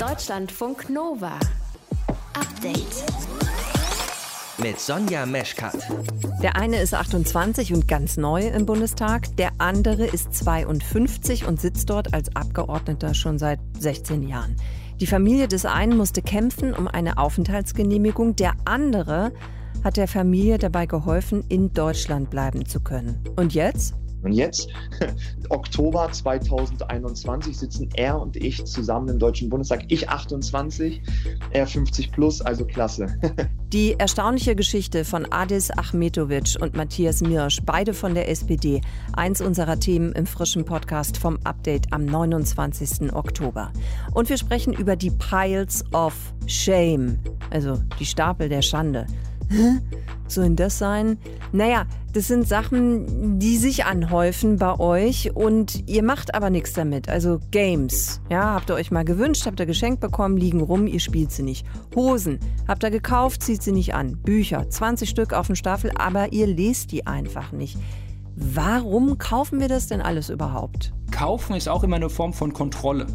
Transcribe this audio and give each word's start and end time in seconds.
Deutschlandfunk 0.00 0.88
Nova. 0.88 1.38
Update. 2.32 3.04
Mit 4.56 4.80
Sonja 4.80 5.26
Meschkat. 5.26 5.76
Der 6.42 6.56
eine 6.56 6.80
ist 6.80 6.94
28 6.94 7.74
und 7.74 7.86
ganz 7.86 8.16
neu 8.16 8.46
im 8.46 8.64
Bundestag, 8.64 9.36
der 9.36 9.50
andere 9.58 10.06
ist 10.06 10.32
52 10.32 11.44
und 11.44 11.60
sitzt 11.60 11.90
dort 11.90 12.14
als 12.14 12.34
Abgeordneter 12.34 13.12
schon 13.12 13.38
seit 13.38 13.60
16 13.78 14.26
Jahren. 14.26 14.56
Die 15.00 15.06
Familie 15.06 15.48
des 15.48 15.66
einen 15.66 15.98
musste 15.98 16.22
kämpfen 16.22 16.72
um 16.72 16.88
eine 16.88 17.18
Aufenthaltsgenehmigung, 17.18 18.36
der 18.36 18.54
andere 18.64 19.34
hat 19.84 19.98
der 19.98 20.08
Familie 20.08 20.56
dabei 20.56 20.86
geholfen, 20.86 21.44
in 21.50 21.74
Deutschland 21.74 22.30
bleiben 22.30 22.64
zu 22.64 22.80
können. 22.80 23.22
Und 23.36 23.52
jetzt? 23.52 23.94
Und 24.22 24.32
jetzt, 24.32 24.68
Oktober 25.48 26.10
2021, 26.10 27.56
sitzen 27.56 27.88
er 27.94 28.20
und 28.20 28.36
ich 28.36 28.64
zusammen 28.64 29.08
im 29.08 29.18
Deutschen 29.18 29.48
Bundestag. 29.48 29.84
Ich 29.88 30.08
28, 30.08 31.00
er 31.52 31.66
50 31.66 32.12
plus, 32.12 32.40
also 32.40 32.64
klasse. 32.64 33.06
Die 33.72 33.94
erstaunliche 33.98 34.56
Geschichte 34.56 35.04
von 35.04 35.30
Adis 35.30 35.70
Achmetovic 35.70 36.56
und 36.60 36.76
Matthias 36.76 37.20
Mirsch, 37.20 37.60
beide 37.64 37.94
von 37.94 38.14
der 38.14 38.28
SPD, 38.28 38.80
eins 39.12 39.40
unserer 39.40 39.78
Themen 39.78 40.12
im 40.12 40.26
frischen 40.26 40.64
Podcast 40.64 41.16
vom 41.16 41.38
Update 41.44 41.92
am 41.92 42.04
29. 42.04 43.12
Oktober. 43.12 43.72
Und 44.12 44.28
wir 44.28 44.36
sprechen 44.36 44.72
über 44.72 44.96
die 44.96 45.10
Piles 45.10 45.84
of 45.92 46.14
Shame, 46.46 47.18
also 47.50 47.78
die 47.98 48.06
Stapel 48.06 48.48
der 48.48 48.62
Schande. 48.62 49.06
Hä? 49.50 49.80
Sollen 50.28 50.54
das 50.54 50.78
sein? 50.78 51.18
Naja, 51.50 51.86
das 52.12 52.28
sind 52.28 52.46
Sachen, 52.46 53.40
die 53.40 53.56
sich 53.56 53.84
anhäufen 53.84 54.56
bei 54.58 54.78
euch 54.78 55.34
und 55.34 55.88
ihr 55.88 56.04
macht 56.04 56.34
aber 56.34 56.50
nichts 56.50 56.72
damit. 56.72 57.08
Also 57.08 57.40
Games, 57.50 58.20
ja, 58.30 58.54
habt 58.54 58.70
ihr 58.70 58.74
euch 58.74 58.92
mal 58.92 59.04
gewünscht, 59.04 59.46
habt 59.46 59.58
ihr 59.58 59.66
geschenkt 59.66 60.00
bekommen, 60.00 60.36
liegen 60.36 60.60
rum, 60.60 60.86
ihr 60.86 61.00
spielt 61.00 61.32
sie 61.32 61.42
nicht. 61.42 61.66
Hosen, 61.96 62.38
habt 62.68 62.84
ihr 62.84 62.90
gekauft, 62.90 63.42
zieht 63.42 63.62
sie 63.62 63.72
nicht 63.72 63.92
an. 63.92 64.16
Bücher, 64.22 64.70
20 64.70 65.10
Stück 65.10 65.32
auf 65.32 65.48
dem 65.48 65.56
Staffel, 65.56 65.90
aber 65.96 66.32
ihr 66.32 66.46
lest 66.46 66.92
die 66.92 67.08
einfach 67.08 67.50
nicht. 67.50 67.76
Warum 68.42 69.18
kaufen 69.18 69.60
wir 69.60 69.68
das 69.68 69.86
denn 69.88 70.00
alles 70.00 70.30
überhaupt? 70.30 70.92
Kaufen 71.10 71.54
ist 71.54 71.68
auch 71.68 71.84
immer 71.84 71.96
eine 71.96 72.08
Form 72.08 72.32
von 72.32 72.54
Kontrolle. 72.54 73.06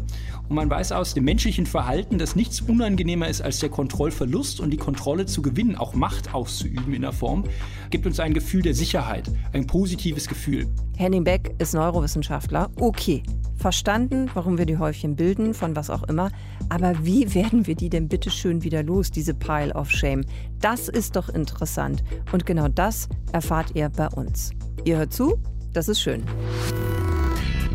Und 0.48 0.54
man 0.54 0.70
weiß 0.70 0.92
aus 0.92 1.14
dem 1.14 1.24
menschlichen 1.24 1.66
Verhalten, 1.66 2.16
dass 2.16 2.36
nichts 2.36 2.60
unangenehmer 2.60 3.26
ist 3.26 3.42
als 3.42 3.58
der 3.58 3.68
Kontrollverlust 3.68 4.60
und 4.60 4.70
die 4.70 4.76
Kontrolle 4.76 5.26
zu 5.26 5.42
gewinnen, 5.42 5.74
auch 5.74 5.94
Macht 5.94 6.32
auszuüben 6.32 6.94
in 6.94 7.02
der 7.02 7.12
Form, 7.12 7.42
gibt 7.90 8.06
uns 8.06 8.20
ein 8.20 8.34
Gefühl 8.34 8.62
der 8.62 8.74
Sicherheit, 8.74 9.28
ein 9.52 9.66
positives 9.66 10.28
Gefühl. 10.28 10.68
Henning 10.96 11.24
Beck 11.24 11.56
ist 11.58 11.74
Neurowissenschaftler. 11.74 12.70
Okay, 12.78 13.24
verstanden, 13.66 14.30
warum 14.32 14.58
wir 14.58 14.64
die 14.64 14.78
Häufchen 14.78 15.16
bilden, 15.16 15.52
von 15.52 15.74
was 15.74 15.90
auch 15.90 16.04
immer. 16.04 16.30
Aber 16.68 17.04
wie 17.04 17.34
werden 17.34 17.66
wir 17.66 17.74
die 17.74 17.88
denn 17.88 18.06
bitte 18.06 18.30
schön 18.30 18.62
wieder 18.62 18.84
los, 18.84 19.10
diese 19.10 19.34
Pile 19.34 19.74
of 19.74 19.90
Shame? 19.90 20.24
Das 20.60 20.88
ist 20.88 21.16
doch 21.16 21.28
interessant. 21.28 22.04
Und 22.30 22.46
genau 22.46 22.68
das 22.68 23.08
erfahrt 23.32 23.74
ihr 23.74 23.88
bei 23.88 24.06
uns. 24.06 24.52
Ihr 24.84 24.98
hört 24.98 25.12
zu, 25.12 25.40
das 25.72 25.88
ist 25.88 26.00
schön. 26.00 26.22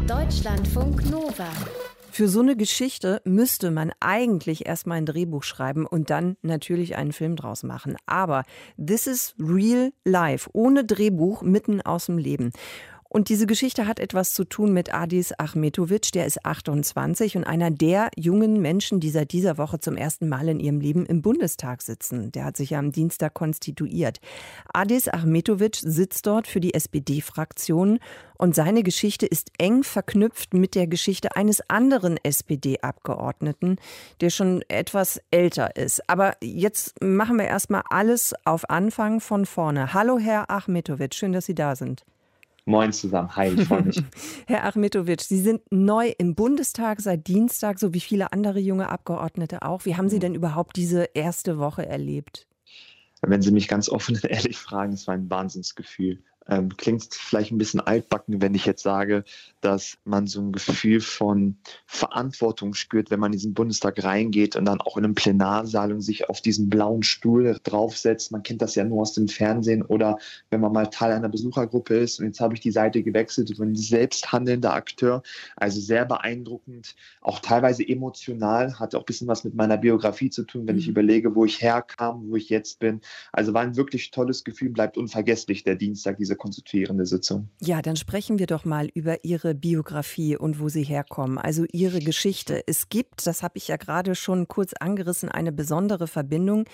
Deutschlandfunk 0.08 1.10
Nova. 1.12 1.50
Für 2.10 2.30
so 2.30 2.40
eine 2.40 2.56
Geschichte 2.56 3.22
müsste 3.26 3.70
man 3.72 3.92
eigentlich 4.00 4.66
erstmal 4.66 4.98
ein 4.98 5.06
Drehbuch 5.06 5.44
schreiben 5.44 5.86
und 5.86 6.10
dann 6.10 6.38
natürlich 6.42 6.96
einen 6.96 7.12
Film 7.12 7.36
draus 7.36 7.64
machen. 7.64 7.98
Aber 8.06 8.44
this 8.78 9.08
is 9.08 9.34
real 9.40 9.92
life, 10.06 10.50
ohne 10.54 10.86
Drehbuch, 10.86 11.42
mitten 11.42 11.82
aus 11.82 12.08
dem 12.08 12.18
Leben. 12.18 12.52
Und 13.14 13.28
diese 13.28 13.46
Geschichte 13.46 13.88
hat 13.88 14.00
etwas 14.00 14.32
zu 14.32 14.46
tun 14.46 14.72
mit 14.72 14.94
Adis 14.94 15.34
Achmetovic, 15.38 16.14
der 16.14 16.26
ist 16.26 16.46
28 16.46 17.36
und 17.36 17.44
einer 17.44 17.70
der 17.70 18.10
jungen 18.16 18.62
Menschen, 18.62 19.02
die 19.02 19.10
seit 19.10 19.34
dieser 19.34 19.58
Woche 19.58 19.82
zum 19.82 19.98
ersten 19.98 20.30
Mal 20.30 20.48
in 20.48 20.62
ihrem 20.62 20.80
Leben 20.80 21.06
im 21.06 21.22
Bundestag 21.22 21.82
sitzen. 21.82 22.32
Der 22.32 22.46
hat 22.46 22.56
sich 22.56 22.70
ja 22.70 22.80
am 22.80 22.94
Dienstag 22.94 23.34
konstituiert. 23.34 24.22
Adis 24.74 25.10
Achmetovic 25.10 25.76
sitzt 25.76 26.26
dort 26.26 26.48
für 26.48 26.62
die 26.62 26.74
SPD-Fraktion 26.74 28.00
und 28.38 28.56
seine 28.56 28.82
Geschichte 28.82 29.26
ist 29.26 29.52
eng 29.58 29.84
verknüpft 29.84 30.54
mit 30.54 30.74
der 30.74 30.88
Geschichte 30.88 31.36
eines 31.36 31.70
anderen 31.70 32.16
SPD-Abgeordneten, 32.16 33.76
der 34.22 34.30
schon 34.30 34.64
etwas 34.70 35.20
älter 35.32 35.76
ist. 35.76 36.10
Aber 36.10 36.38
jetzt 36.42 37.04
machen 37.04 37.38
wir 37.38 37.46
erstmal 37.46 37.84
alles 37.90 38.34
auf 38.46 38.70
Anfang 38.70 39.20
von 39.20 39.46
vorne. 39.46 39.94
Hallo, 39.94 40.18
Herr 40.18 40.50
Achmetovic, 40.50 41.14
schön, 41.14 41.34
dass 41.34 41.46
Sie 41.46 41.56
da 41.56 41.76
sind. 41.76 42.06
Moin 42.66 42.94
zusammen, 42.94 43.36
hi, 43.36 43.48
ich 43.48 43.68
freue 43.68 43.82
mich. 43.82 44.02
Herr 44.48 44.66
Achmetovic, 44.66 45.22
Sie 45.22 45.40
sind 45.40 45.62
neu 45.72 46.14
im 46.18 46.36
Bundestag 46.36 47.02
seit 47.02 47.28
Dienstag, 47.28 47.80
so 47.80 47.94
wie 47.94 48.00
viele 48.00 48.32
andere 48.34 48.60
junge 48.60 48.90
Abgeordnete 48.90 49.64
auch. 49.64 49.86
Wie 49.86 49.96
haben 49.96 50.10
Sie 50.10 50.20
denn 50.20 50.36
überhaupt 50.36 50.76
diese 50.76 51.10
erste 51.16 51.58
Woche 51.58 51.86
erlebt? 51.86 52.48
Wenn 53.22 53.42
Sie 53.42 53.52
mich 53.52 53.68
ganz 53.68 53.90
offen 53.90 54.16
und 54.16 54.26
ehrlich 54.26 54.58
fragen, 54.58 54.94
es 54.94 55.08
war 55.08 55.16
ein 55.16 55.30
Wahnsinnsgefühl. 55.30 56.24
Ähm, 56.48 56.76
klingt 56.76 57.08
vielleicht 57.12 57.52
ein 57.52 57.58
bisschen 57.58 57.80
altbacken, 57.80 58.42
wenn 58.42 58.56
ich 58.56 58.66
jetzt 58.66 58.84
sage, 58.84 59.24
dass 59.62 59.98
man 60.06 60.28
so 60.28 60.42
ein 60.42 60.52
Gefühl 60.52 61.00
von 61.00 61.58
Verantwortung 61.86 62.74
spürt, 62.74 63.12
wenn 63.12 63.20
man 63.20 63.32
in 63.32 63.38
diesen 63.38 63.54
Bundestag 63.54 64.04
reingeht 64.04 64.56
und 64.56 64.66
dann 64.66 64.82
auch 64.82 64.98
in 64.98 65.06
einem 65.06 65.16
Plenarsaal 65.16 65.94
und 65.94 66.02
sich 66.02 66.30
auf 66.30 66.42
diesen 66.42 66.70
blauen 66.70 67.04
Stuhl 67.04 67.60
draufsetzt. 67.64 68.32
Man 68.32 68.44
kennt 68.44 68.62
das 68.62 68.76
ja 68.76 68.84
nur 68.84 69.02
aus 69.02 69.14
dem 69.14 69.28
Fernsehen 69.28 69.84
oder 69.84 70.18
wenn 70.50 70.62
man 70.62 70.74
mal 70.74 70.88
Teil 70.88 71.14
einer 71.14 71.30
Besuchergruppe 71.30 71.96
ist. 71.96 72.20
Und 72.20 72.26
jetzt 72.26 72.40
habe 72.40 72.56
ich 72.56 72.60
die 72.60 72.72
Seite 72.72 73.04
gewechselt 73.04 73.50
und 73.52 73.58
bin 73.60 73.76
selbst 73.76 74.32
handelnder 74.32 74.74
Akteur. 74.74 75.22
Also 75.56 75.80
sehr 75.80 76.06
beeindruckend, 76.06 76.96
auch 77.22 77.40
teilweise 77.40 77.88
emotional, 77.88 78.80
hat 78.80 78.96
auch 78.96 79.02
ein 79.02 79.06
bisschen 79.06 79.28
was 79.28 79.44
mit 79.44 79.54
meiner 79.54 79.78
Biografie 79.78 80.30
zu 80.30 80.44
tun, 80.44 80.68
wenn 80.68 80.78
ich 80.78 80.88
mhm. 80.88 80.92
überlege, 80.92 81.36
wo 81.36 81.46
ich 81.46 81.62
herkam, 81.62 82.30
wo 82.30 82.36
ich 82.36 82.50
jetzt 82.50 82.80
bin. 82.80 83.02
Also 83.32 83.54
war 83.54 83.62
ein 83.62 83.78
wirklich 83.78 84.12
tolles 84.12 84.44
Gefühl, 84.44 84.70
bleibt 84.70 84.98
unvergesslich 84.98 85.64
der 85.64 85.76
Dienstag, 85.76 86.18
diese 86.18 86.36
konstituierende 86.42 87.06
Sitzung. 87.06 87.50
Ja, 87.62 87.84
dann 87.84 87.96
sprechen 87.96 88.40
wir 88.40 88.48
doch 88.48 88.66
mal 88.66 88.90
über 88.96 89.24
Ihre 89.24 89.54
Biografie 89.54 90.36
und 90.36 90.60
wo 90.60 90.70
Sie 90.70 90.82
herkommen, 90.82 91.38
also 91.38 91.66
Ihre 91.72 92.00
Geschichte. 92.00 92.64
Es 92.66 92.90
gibt, 92.90 93.28
das 93.28 93.44
habe 93.44 93.60
ich 93.60 93.68
ja 93.68 93.78
gerade 93.78 94.16
schon 94.16 94.48
kurz 94.48 94.74
angerissen, 94.74 95.30
eine 95.30 95.52
besondere 95.52 96.08
Verbindung 96.08 96.66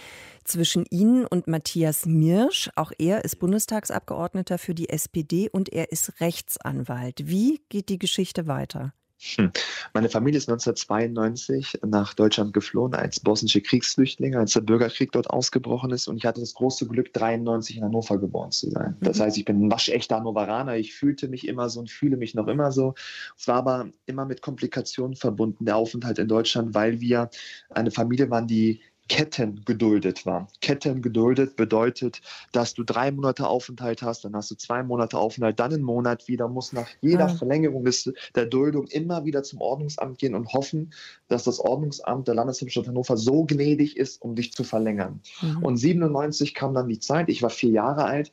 zwischen 0.46 0.86
Ihnen 0.90 1.26
und 1.26 1.48
Matthias 1.48 2.06
Mirsch. 2.06 2.70
Auch 2.78 2.94
er 2.98 3.26
ist 3.26 3.40
Bundestagsabgeordneter 3.40 4.58
für 4.58 4.74
die 4.74 4.88
SPD 4.88 5.50
und 5.50 5.68
er 5.74 5.92
ist 5.92 6.22
Rechtsanwalt. 6.22 7.28
Wie 7.28 7.60
geht 7.68 7.90
die 7.90 8.00
Geschichte 8.00 8.48
weiter? 8.48 8.94
Hm. 9.20 9.52
Meine 9.94 10.10
Familie 10.10 10.38
ist 10.38 10.48
1992 10.48 11.80
nach 11.86 12.14
Deutschland 12.14 12.54
geflohen 12.54 12.94
als 12.94 13.20
bosnische 13.20 13.62
Kriegsflüchtlinge, 13.62 14.38
als 14.38 14.54
der 14.54 14.62
Bürgerkrieg 14.62 15.12
dort 15.12 15.30
ausgebrochen 15.30 15.92
ist. 15.92 16.08
Und 16.08 16.18
ich 16.18 16.26
hatte 16.26 16.42
das 16.42 16.54
große 16.54 16.88
Glück, 16.88 17.14
93 17.14 17.78
in 17.78 17.84
Hannover 17.84 18.20
geboren 18.20 18.52
zu 18.52 18.70
sein. 18.70 18.96
Das 19.02 19.18
mhm. 19.18 19.24
heißt, 19.24 19.38
ich 19.38 19.46
bin 19.46 19.66
ein 19.66 19.72
waschechter 19.72 20.18
Hannoveraner. 20.18 20.78
Ich 20.78 20.94
fühlte 20.94 21.28
mich 21.28 21.48
immer 21.48 21.70
so 21.70 21.80
und 21.80 21.90
fühle 21.90 22.18
mich 22.18 22.36
noch 22.36 22.48
immer 22.48 22.72
so. 22.72 22.94
Es 23.38 23.48
war 23.48 23.56
aber 23.56 23.90
immer 24.06 24.26
mit 24.26 24.42
Komplikationen 24.42 25.16
verbunden, 25.16 25.66
der 25.66 25.78
Aufenthalt 25.78 26.20
in 26.20 26.28
Deutschland, 26.28 26.76
weil 26.76 27.02
wir 27.02 27.30
eine 27.70 27.92
Familie 27.92 28.30
waren, 28.30 28.48
die 28.48 28.82
Ketten 29.08 29.64
geduldet 29.66 30.26
war. 30.26 30.48
Ketten 30.62 31.02
geduldet 31.02 31.56
bedeutet, 31.56 32.22
dass 32.52 32.74
du 32.74 32.84
drei 32.84 33.12
Monate 33.12 33.48
Aufenthalt 33.48 34.02
hast, 34.02 34.26
dann 34.26 34.36
hast 34.36 34.52
du 34.52 34.56
zwei 34.56 34.84
Monate 34.84 35.18
Aufenthalt, 35.18 35.60
dann 35.60 35.74
einen 35.74 35.84
Monat 35.84 36.28
wieder, 36.28 36.48
musst 36.48 36.74
nach 36.74 36.88
jeder 37.02 37.26
ah. 37.26 37.30
Verlängerung 37.30 37.86
des, 37.86 38.12
der 38.36 38.46
Duldung 38.46 38.88
immer 38.88 39.26
wieder 39.26 39.44
zum 39.44 39.62
Ordnungsamt 39.62 40.18
gehen 40.18 40.36
und 40.36 40.54
hoffen, 40.54 40.94
dass 41.28 41.44
das 41.44 41.60
Ordnungsamt 41.60 42.28
der 42.28 42.36
Landeshauptstadt 42.36 42.88
Hannover 42.88 43.18
so 43.18 43.46
gnädig 43.46 43.98
ist, 43.98 44.22
um 44.22 44.36
dich 44.36 44.54
zu 44.54 44.64
verlängern. 44.64 45.22
Mhm. 45.42 45.64
Und 45.64 45.78
97 45.78 46.54
kam 46.54 46.74
dann 46.74 46.90
die 46.90 47.00
Zeit, 47.00 47.30
ich 47.30 47.42
war 47.42 47.50
vier 47.50 47.72
Jahre 47.72 48.06
alt, 48.06 48.32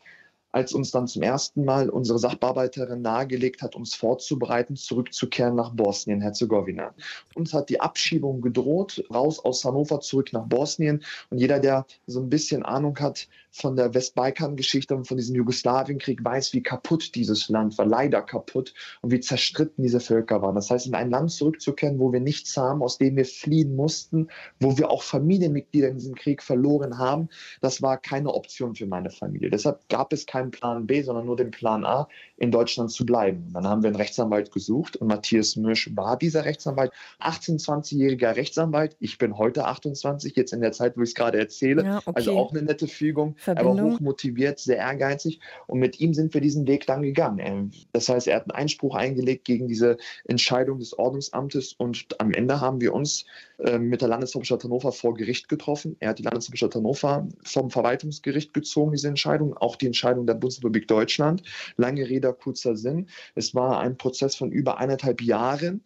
als 0.55 0.73
uns 0.73 0.93
dann 0.93 1.09
zum 1.09 1.23
ersten 1.23 1.65
Mal 1.65 1.91
unsere 1.91 2.21
Sachbearbeiterin 2.21 3.03
nahegelegt 3.03 3.61
hat, 3.61 3.75
uns 3.75 3.97
vorzubereiten, 3.97 4.77
zurückzukehren 4.77 5.57
nach 5.57 5.75
Bosnien-Herzegowina. 5.75 6.95
Uns 7.35 7.53
hat 7.53 7.71
die 7.71 7.81
Abschiebung 7.81 8.41
gedroht, 8.41 9.05
raus 9.13 9.45
aus 9.45 9.65
Hannover, 9.65 9.99
zurück 9.99 10.33
nach 10.33 10.47
Bosnien. 10.47 11.03
Und 11.31 11.39
jeder, 11.39 11.59
der 11.59 11.87
so 12.07 12.21
ein 12.21 12.29
bisschen 12.29 12.63
Ahnung 12.63 12.97
hat 13.01 13.27
von 13.55 13.77
der 13.77 13.95
Westbalkan-Geschichte 13.95 14.97
und 14.97 15.07
von 15.07 15.17
diesem 15.17 15.37
Jugoslawienkrieg, 15.37 16.25
weiß, 16.25 16.53
wie 16.55 16.63
kaputt 16.63 17.15
dieses 17.15 17.49
Land 17.49 17.79
war, 17.79 17.87
leider 17.87 18.21
kaputt 18.21 18.75
und 19.01 19.13
wie 19.13 19.21
zerstritten 19.21 19.85
diese 19.85 20.01
Völker 20.01 20.43
waren. 20.43 20.57
Das 20.57 20.71
heißt, 20.71 20.89
in 20.89 20.95
ein 20.95 21.11
Land 21.11 21.31
zurückzukehren, 21.31 22.01
wo 22.01 22.13
wir 22.13 22.19
nichts 22.19 22.57
haben, 22.57 22.83
aus 22.83 22.99
dem 22.99 23.17
wir 23.17 23.25
fliehen 23.25 23.77
mussten, 23.77 24.29
wo 24.59 24.77
wir 24.77 24.91
auch 24.91 25.05
Familienmitglieder 25.05 25.89
in 25.89 25.99
diesem 25.99 26.17
Krieg 26.17 26.43
verloren 26.43 26.99
haben, 26.99 27.29
das 27.61 27.81
war 27.81 27.97
keine 27.97 28.35
Option 28.35 28.75
für 28.75 28.87
meine 28.87 29.11
Familie. 29.11 29.51
Deshalb 29.51 29.89
gab 29.89 30.13
es 30.13 30.27
keinen 30.27 30.51
Plan 30.51 30.87
B, 30.87 31.03
sondern 31.03 31.27
nur 31.27 31.37
den 31.37 31.53
Plan 31.53 31.85
A, 31.85 32.09
in 32.37 32.51
Deutschland 32.51 32.91
zu 32.91 33.07
bleiben. 33.07 33.51
Dann 33.55 33.69
haben 33.69 33.85
wir 33.85 33.89
einen 33.89 33.97
Rechtsanwalt 33.97 34.51
gesucht 34.51 34.97
und 34.97 35.07
Matthias 35.07 35.55
Misch 35.55 35.95
war 35.95 36.19
dieser 36.19 36.45
Rechtsanwalt. 36.45 36.91
18, 37.21 37.59
20-jähriger 37.59 38.35
Rechtsanwalt. 38.35 38.97
Ich 38.99 39.17
bin 39.19 39.39
heute 39.39 39.67
28, 39.67 40.35
jetzt 40.35 40.53
in 40.53 40.61
der 40.61 40.73
Zeit, 40.73 40.97
wo 40.97 41.03
ich 41.03 41.11
es 41.11 41.15
gerade 41.15 41.39
erzähle. 41.39 41.85
Ja, 41.85 41.99
okay. 41.99 42.13
Also 42.15 42.37
auch 42.37 42.51
eine 42.51 42.63
nette 42.63 42.89
Fügung. 42.89 43.37
Verbindung. 43.45 43.79
Er 43.79 43.85
war 43.85 43.93
hochmotiviert, 43.93 44.59
sehr 44.59 44.79
ehrgeizig 44.79 45.41
und 45.67 45.79
mit 45.79 46.01
ihm 46.01 46.15
sind 46.15 46.35
wir 46.35 46.41
diesen 46.41 46.67
Weg 46.67 46.87
dann 46.87 47.03
gegangen. 47.03 47.73
Das 47.93 48.09
heißt, 48.09 48.27
er 48.27 48.37
hat 48.37 48.43
einen 48.45 48.63
Einspruch 48.63 48.95
eingelegt 48.95 49.45
gegen 49.45 49.69
diese 49.69 49.97
Entscheidung 50.27 50.79
des 50.79 50.99
Ordnungsamtes 50.99 51.75
und 51.75 52.21
am 52.21 52.33
Ende 52.33 52.61
haben 52.61 52.81
wir 52.81 52.93
uns 52.93 53.25
äh, 53.59 53.79
mit 53.79 54.01
der 54.01 54.09
Landeshauptstadt 54.09 54.65
Hannover 54.65 54.93
vor 54.93 55.15
Gericht 55.15 55.49
getroffen. 55.49 55.97
Er 56.01 56.11
hat 56.11 56.19
die 56.19 56.25
Landeshauptstadt 56.25 56.75
Hannover 56.75 57.29
vom 57.45 57.71
Verwaltungsgericht 57.71 58.53
gezogen, 58.53 58.93
diese 58.93 59.09
Entscheidung, 59.09 59.57
auch 59.57 59.77
die 59.77 59.87
Entscheidung 59.87 60.27
der 60.27 60.35
Bundesrepublik 60.35 60.89
Deutschland. 60.89 61.43
Lange 61.77 62.09
Rede, 62.09 62.33
kurzer 62.33 62.77
Sinn. 62.77 63.09
Es 63.35 63.55
war 63.55 63.81
ein 63.81 63.97
Prozess 63.97 64.35
von 64.35 64.51
über 64.51 64.79
eineinhalb 64.79 65.23
Jahren 65.23 65.83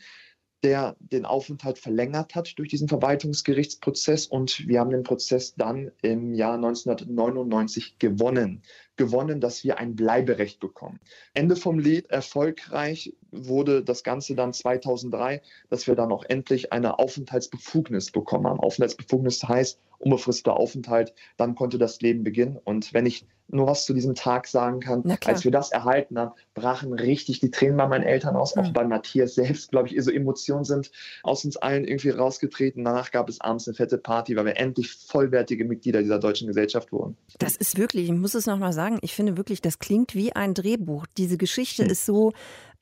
der 0.62 0.96
den 0.98 1.24
Aufenthalt 1.24 1.78
verlängert 1.78 2.34
hat 2.34 2.58
durch 2.58 2.68
diesen 2.68 2.88
Verwaltungsgerichtsprozess 2.88 4.26
und 4.26 4.66
wir 4.66 4.80
haben 4.80 4.90
den 4.90 5.02
Prozess 5.02 5.54
dann 5.54 5.92
im 6.02 6.34
Jahr 6.34 6.54
1999 6.54 7.98
gewonnen. 7.98 8.62
Gewonnen, 8.98 9.40
dass 9.40 9.64
wir 9.64 9.78
ein 9.78 9.96
Bleiberecht 9.96 10.60
bekommen. 10.60 11.00
Ende 11.32 11.56
vom 11.56 11.78
Lied, 11.78 12.10
erfolgreich 12.10 13.14
wurde 13.30 13.82
das 13.82 14.02
Ganze 14.04 14.34
dann 14.34 14.52
2003, 14.52 15.40
dass 15.70 15.86
wir 15.86 15.94
dann 15.94 16.12
auch 16.12 16.24
endlich 16.24 16.72
eine 16.72 16.98
Aufenthaltsbefugnis 16.98 18.10
bekommen 18.10 18.46
haben. 18.46 18.60
Aufenthaltsbefugnis 18.60 19.42
heißt 19.42 19.80
unbefristeter 19.98 20.56
Aufenthalt, 20.56 21.14
dann 21.36 21.54
konnte 21.54 21.78
das 21.78 22.00
Leben 22.00 22.22
beginnen. 22.22 22.58
Und 22.62 22.92
wenn 22.92 23.06
ich 23.06 23.26
nur 23.48 23.66
was 23.66 23.86
zu 23.86 23.94
diesem 23.94 24.14
Tag 24.14 24.46
sagen 24.46 24.80
kann. 24.80 25.02
Als 25.24 25.44
wir 25.44 25.50
das 25.50 25.72
erhalten 25.72 26.18
haben, 26.18 26.32
brachen 26.54 26.92
richtig 26.92 27.40
die 27.40 27.50
Tränen 27.50 27.76
bei 27.76 27.88
meinen 27.88 28.04
Eltern 28.04 28.36
aus, 28.36 28.54
mhm. 28.54 28.62
auch 28.62 28.72
bei 28.72 28.84
Matthias 28.84 29.34
selbst, 29.34 29.70
glaube 29.70 29.88
ich, 29.88 30.02
so 30.02 30.10
Emotionen 30.10 30.64
sind 30.64 30.90
aus 31.22 31.44
uns 31.44 31.56
allen 31.56 31.84
irgendwie 31.84 32.10
rausgetreten. 32.10 32.84
Danach 32.84 33.10
gab 33.10 33.28
es 33.28 33.40
abends 33.40 33.66
eine 33.66 33.74
fette 33.74 33.98
Party, 33.98 34.36
weil 34.36 34.44
wir 34.44 34.56
endlich 34.58 34.92
vollwertige 34.92 35.64
Mitglieder 35.64 36.02
dieser 36.02 36.18
deutschen 36.18 36.46
Gesellschaft 36.46 36.92
wurden. 36.92 37.16
Das 37.38 37.56
ist 37.56 37.78
wirklich, 37.78 38.04
ich 38.04 38.14
muss 38.14 38.34
es 38.34 38.46
nochmal 38.46 38.72
sagen, 38.72 38.87
ich 39.02 39.14
finde 39.14 39.36
wirklich, 39.36 39.60
das 39.60 39.78
klingt 39.78 40.14
wie 40.14 40.32
ein 40.32 40.54
Drehbuch. 40.54 41.06
Diese 41.16 41.36
Geschichte 41.36 41.84
mhm. 41.84 41.90
ist 41.90 42.06
so 42.06 42.32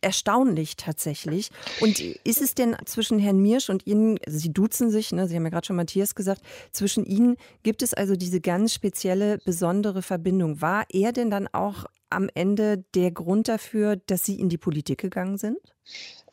erstaunlich 0.00 0.76
tatsächlich. 0.76 1.50
Und 1.80 2.00
ist 2.00 2.40
es 2.40 2.54
denn 2.54 2.76
zwischen 2.84 3.18
Herrn 3.18 3.40
Mirsch 3.40 3.70
und 3.70 3.86
Ihnen, 3.86 4.18
also 4.24 4.38
Sie 4.38 4.52
duzen 4.52 4.90
sich, 4.90 5.12
ne, 5.12 5.26
Sie 5.26 5.34
haben 5.34 5.44
ja 5.44 5.50
gerade 5.50 5.66
schon 5.66 5.76
Matthias 5.76 6.14
gesagt, 6.14 6.42
zwischen 6.70 7.04
Ihnen 7.04 7.36
gibt 7.62 7.82
es 7.82 7.94
also 7.94 8.14
diese 8.14 8.40
ganz 8.40 8.72
spezielle, 8.74 9.38
besondere 9.38 10.02
Verbindung. 10.02 10.60
War 10.60 10.84
er 10.90 11.12
denn 11.12 11.30
dann 11.30 11.48
auch 11.48 11.86
am 12.10 12.28
Ende 12.34 12.84
der 12.94 13.10
Grund 13.10 13.48
dafür, 13.48 13.96
dass 13.96 14.24
Sie 14.24 14.38
in 14.38 14.48
die 14.48 14.58
Politik 14.58 14.98
gegangen 14.98 15.38
sind? 15.38 15.58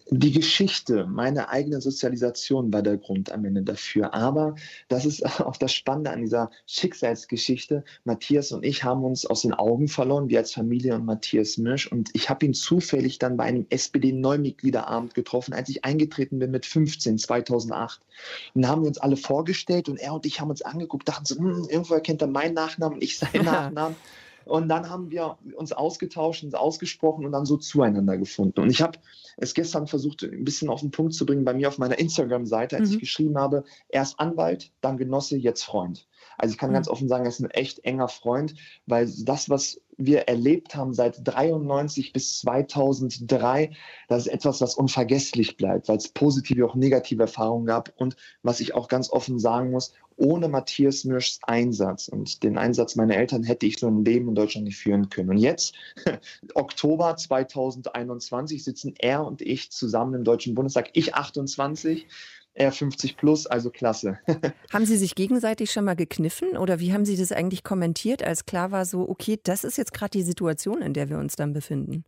Die 0.09 0.31
Geschichte, 0.31 1.05
meine 1.05 1.49
eigene 1.49 1.81
Sozialisation 1.81 2.73
war 2.73 2.81
der 2.81 2.97
Grund 2.97 3.31
am 3.31 3.45
Ende 3.45 3.63
dafür. 3.63 4.13
Aber 4.13 4.55
das 4.87 5.05
ist 5.05 5.25
auch 5.41 5.57
das 5.57 5.73
Spannende 5.73 6.11
an 6.11 6.21
dieser 6.21 6.51
Schicksalsgeschichte. 6.65 7.83
Matthias 8.03 8.51
und 8.51 8.63
ich 8.65 8.83
haben 8.83 9.03
uns 9.03 9.25
aus 9.25 9.41
den 9.41 9.53
Augen 9.53 9.87
verloren, 9.87 10.29
wir 10.29 10.39
als 10.39 10.53
Familie 10.53 10.95
und 10.95 11.05
Matthias 11.05 11.57
Mirsch. 11.57 11.87
Und 11.87 12.09
ich 12.13 12.29
habe 12.29 12.45
ihn 12.45 12.53
zufällig 12.53 13.19
dann 13.19 13.37
bei 13.37 13.45
einem 13.45 13.65
SPD-Neumitgliederabend 13.69 15.13
getroffen, 15.13 15.53
als 15.53 15.69
ich 15.69 15.85
eingetreten 15.85 16.39
bin 16.39 16.51
mit 16.51 16.65
15, 16.65 17.17
2008. 17.17 18.01
Und 18.53 18.61
da 18.61 18.69
haben 18.69 18.81
wir 18.81 18.87
uns 18.87 18.97
alle 18.97 19.17
vorgestellt 19.17 19.89
und 19.89 19.97
er 19.97 20.13
und 20.13 20.25
ich 20.25 20.39
haben 20.39 20.49
uns 20.49 20.61
angeguckt, 20.61 21.07
dachten 21.07 21.25
so, 21.25 21.35
hm, 21.37 21.67
irgendwo 21.69 21.93
erkennt 21.93 22.21
er 22.21 22.27
meinen 22.27 22.53
Nachnamen 22.53 22.95
und 22.95 23.03
ich 23.03 23.17
seinen 23.17 23.45
Nachnamen. 23.45 23.95
Und 24.45 24.67
dann 24.69 24.89
haben 24.89 25.11
wir 25.11 25.37
uns 25.55 25.71
ausgetauscht, 25.71 26.43
uns 26.43 26.53
ausgesprochen 26.53 27.25
und 27.25 27.31
dann 27.31 27.45
so 27.45 27.57
zueinander 27.57 28.17
gefunden. 28.17 28.59
Und 28.59 28.69
ich 28.69 28.81
habe 28.81 28.99
es 29.37 29.53
gestern 29.53 29.87
versucht, 29.87 30.23
ein 30.23 30.43
bisschen 30.43 30.69
auf 30.69 30.81
den 30.81 30.91
Punkt 30.91 31.13
zu 31.13 31.25
bringen 31.25 31.45
bei 31.45 31.53
mir 31.53 31.67
auf 31.67 31.77
meiner 31.77 31.97
Instagram-Seite, 31.97 32.77
als 32.77 32.89
mhm. 32.89 32.95
ich 32.95 33.01
geschrieben 33.01 33.37
habe, 33.37 33.63
erst 33.89 34.19
Anwalt, 34.19 34.71
dann 34.81 34.97
Genosse, 34.97 35.37
jetzt 35.37 35.63
Freund. 35.63 36.07
Also 36.37 36.53
ich 36.53 36.59
kann 36.59 36.69
mhm. 36.69 36.75
ganz 36.75 36.87
offen 36.87 37.07
sagen, 37.07 37.25
er 37.25 37.29
ist 37.29 37.39
ein 37.39 37.49
echt 37.51 37.79
enger 37.79 38.07
Freund, 38.07 38.55
weil 38.85 39.11
das, 39.23 39.49
was 39.49 39.79
wir 39.97 40.21
erlebt 40.21 40.75
haben 40.75 40.93
seit 40.93 41.19
93 41.23 42.13
bis 42.13 42.39
2003, 42.39 43.71
das 44.07 44.25
ist 44.25 44.33
etwas, 44.33 44.61
was 44.61 44.75
unvergesslich 44.75 45.57
bleibt, 45.57 45.87
weil 45.87 45.97
es 45.97 46.09
positive, 46.09 46.65
auch 46.65 46.75
negative 46.75 47.23
Erfahrungen 47.23 47.65
gab. 47.65 47.93
Und 47.97 48.15
was 48.41 48.59
ich 48.59 48.73
auch 48.73 48.87
ganz 48.87 49.11
offen 49.11 49.39
sagen 49.39 49.71
muss, 49.71 49.93
ohne 50.15 50.47
Matthias 50.47 51.05
Mirschs 51.05 51.39
Einsatz 51.43 52.07
und 52.07 52.43
den 52.43 52.57
Einsatz 52.57 52.95
meiner 52.95 53.15
Eltern 53.15 53.43
hätte 53.43 53.65
ich 53.65 53.79
so 53.79 53.87
ein 53.87 54.05
Leben 54.05 54.29
in 54.29 54.35
Deutschland 54.35 54.65
nicht 54.65 54.77
führen 54.77 55.09
können. 55.09 55.29
Und 55.29 55.37
jetzt, 55.37 55.73
Oktober 56.53 57.15
2021, 57.15 58.63
sitzen 58.63 58.93
er 58.99 59.25
und 59.25 59.41
ich 59.41 59.71
zusammen 59.71 60.13
im 60.13 60.23
Deutschen 60.23 60.55
Bundestag. 60.55 60.91
Ich 60.93 61.15
28, 61.15 62.07
er 62.53 62.71
50 62.71 63.17
plus, 63.17 63.47
also 63.47 63.69
klasse. 63.69 64.19
haben 64.71 64.85
Sie 64.85 64.97
sich 64.97 65.15
gegenseitig 65.15 65.71
schon 65.71 65.85
mal 65.85 65.95
gekniffen 65.95 66.57
oder 66.57 66.79
wie 66.79 66.93
haben 66.93 67.05
Sie 67.05 67.17
das 67.17 67.31
eigentlich 67.31 67.63
kommentiert, 67.63 68.23
als 68.23 68.45
klar 68.45 68.71
war 68.71 68.85
so, 68.85 69.07
okay, 69.09 69.39
das 69.43 69.63
ist 69.63 69.77
jetzt 69.77 69.93
gerade 69.93 70.11
die 70.11 70.23
Situation, 70.23 70.81
in 70.81 70.93
der 70.93 71.09
wir 71.09 71.17
uns 71.17 71.35
dann 71.35 71.53
befinden? 71.53 72.05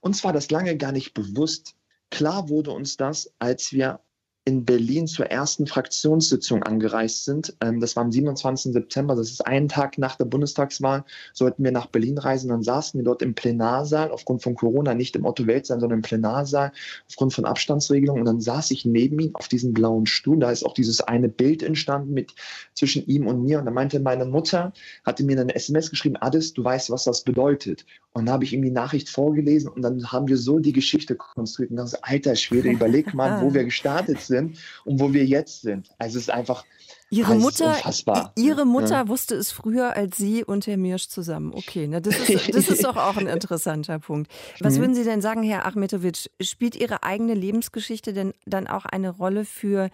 Uns 0.00 0.24
war 0.24 0.32
das 0.32 0.50
lange 0.50 0.76
gar 0.76 0.92
nicht 0.92 1.14
bewusst. 1.14 1.76
Klar 2.10 2.48
wurde 2.48 2.70
uns 2.70 2.96
das, 2.96 3.32
als 3.38 3.72
wir 3.72 4.00
in 4.46 4.64
Berlin 4.64 5.08
zur 5.08 5.26
ersten 5.26 5.66
Fraktionssitzung 5.66 6.62
angereist 6.62 7.24
sind. 7.24 7.56
Ähm, 7.60 7.80
das 7.80 7.96
war 7.96 8.04
am 8.04 8.12
27. 8.12 8.72
September, 8.72 9.16
das 9.16 9.28
ist 9.28 9.44
einen 9.44 9.68
Tag 9.68 9.98
nach 9.98 10.14
der 10.14 10.24
Bundestagswahl, 10.24 11.04
sollten 11.32 11.64
wir 11.64 11.72
nach 11.72 11.86
Berlin 11.86 12.16
reisen. 12.16 12.50
Dann 12.50 12.62
saßen 12.62 12.96
wir 12.96 13.04
dort 13.04 13.22
im 13.22 13.34
Plenarsaal, 13.34 14.12
aufgrund 14.12 14.44
von 14.44 14.54
Corona 14.54 14.94
nicht 14.94 15.16
im 15.16 15.24
Otto 15.24 15.48
Weltsaal, 15.48 15.80
sondern 15.80 15.98
im 15.98 16.02
Plenarsaal, 16.02 16.70
aufgrund 17.08 17.34
von 17.34 17.44
Abstandsregelungen. 17.44 18.20
Und 18.20 18.26
dann 18.26 18.40
saß 18.40 18.70
ich 18.70 18.84
neben 18.84 19.18
ihm 19.18 19.34
auf 19.34 19.48
diesem 19.48 19.74
blauen 19.74 20.06
Stuhl. 20.06 20.38
Da 20.38 20.52
ist 20.52 20.64
auch 20.64 20.74
dieses 20.74 21.00
eine 21.00 21.28
Bild 21.28 21.64
entstanden 21.64 22.14
mit 22.14 22.32
zwischen 22.72 23.04
ihm 23.06 23.26
und 23.26 23.42
mir. 23.42 23.58
Und 23.58 23.64
da 23.64 23.72
meinte 23.72 23.98
meine 23.98 24.26
Mutter, 24.26 24.72
hatte 25.04 25.24
mir 25.24 25.40
eine 25.40 25.56
SMS 25.56 25.90
geschrieben, 25.90 26.16
Addis, 26.20 26.52
du 26.52 26.62
weißt, 26.62 26.90
was 26.90 27.02
das 27.02 27.24
bedeutet. 27.24 27.84
Und 28.12 28.26
dann 28.26 28.34
habe 28.34 28.44
ich 28.44 28.52
ihm 28.52 28.62
die 28.62 28.70
Nachricht 28.70 29.08
vorgelesen 29.08 29.68
und 29.68 29.82
dann 29.82 30.12
haben 30.12 30.28
wir 30.28 30.38
so 30.38 30.60
die 30.60 30.72
Geschichte 30.72 31.16
konstruiert. 31.16 31.72
Und 31.72 31.78
dann 31.78 31.88
so, 31.88 31.98
alter 32.00 32.36
Schwede, 32.36 32.70
überleg 32.70 33.12
mal, 33.12 33.42
wo 33.42 33.52
wir 33.54 33.64
gestartet 33.64 34.20
sind 34.20 34.35
sind 34.36 34.58
und 34.84 35.00
wo 35.00 35.12
wir 35.12 35.24
jetzt 35.24 35.62
sind. 35.62 35.90
Also 35.98 36.18
es 36.18 36.24
ist 36.24 36.30
einfach 36.30 36.64
Ihre 37.08 37.32
also 37.32 37.40
Mutter, 37.42 37.68
unfassbar. 37.68 38.32
Ihre 38.36 38.64
Mutter 38.64 38.96
ja. 38.96 39.08
wusste 39.08 39.36
es 39.36 39.52
früher 39.52 39.94
als 39.96 40.16
Sie 40.16 40.42
und 40.42 40.66
Herr 40.66 40.76
Mirsch 40.76 41.06
zusammen. 41.06 41.52
Okay, 41.54 41.86
ne, 41.86 42.02
das, 42.02 42.28
ist, 42.28 42.48
das 42.54 42.68
ist 42.68 42.84
doch 42.84 42.96
auch 42.96 43.16
ein 43.16 43.28
interessanter 43.28 44.00
Punkt. 44.00 44.30
Was 44.60 44.74
mhm. 44.74 44.80
würden 44.80 44.94
Sie 44.96 45.04
denn 45.04 45.22
sagen, 45.22 45.42
Herr 45.42 45.66
Achmetovic? 45.66 46.30
Spielt 46.40 46.74
Ihre 46.74 47.04
eigene 47.04 47.34
Lebensgeschichte 47.34 48.12
denn 48.12 48.32
dann 48.44 48.66
auch 48.66 48.86
eine 48.86 49.10
Rolle 49.10 49.44
für 49.44 49.90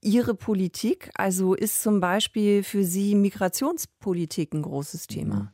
Ihre 0.00 0.34
Politik? 0.34 1.10
Also 1.14 1.54
ist 1.54 1.80
zum 1.82 2.00
Beispiel 2.00 2.64
für 2.64 2.84
Sie 2.84 3.14
Migrationspolitik 3.14 4.52
ein 4.52 4.62
großes 4.62 5.06
Thema? 5.06 5.52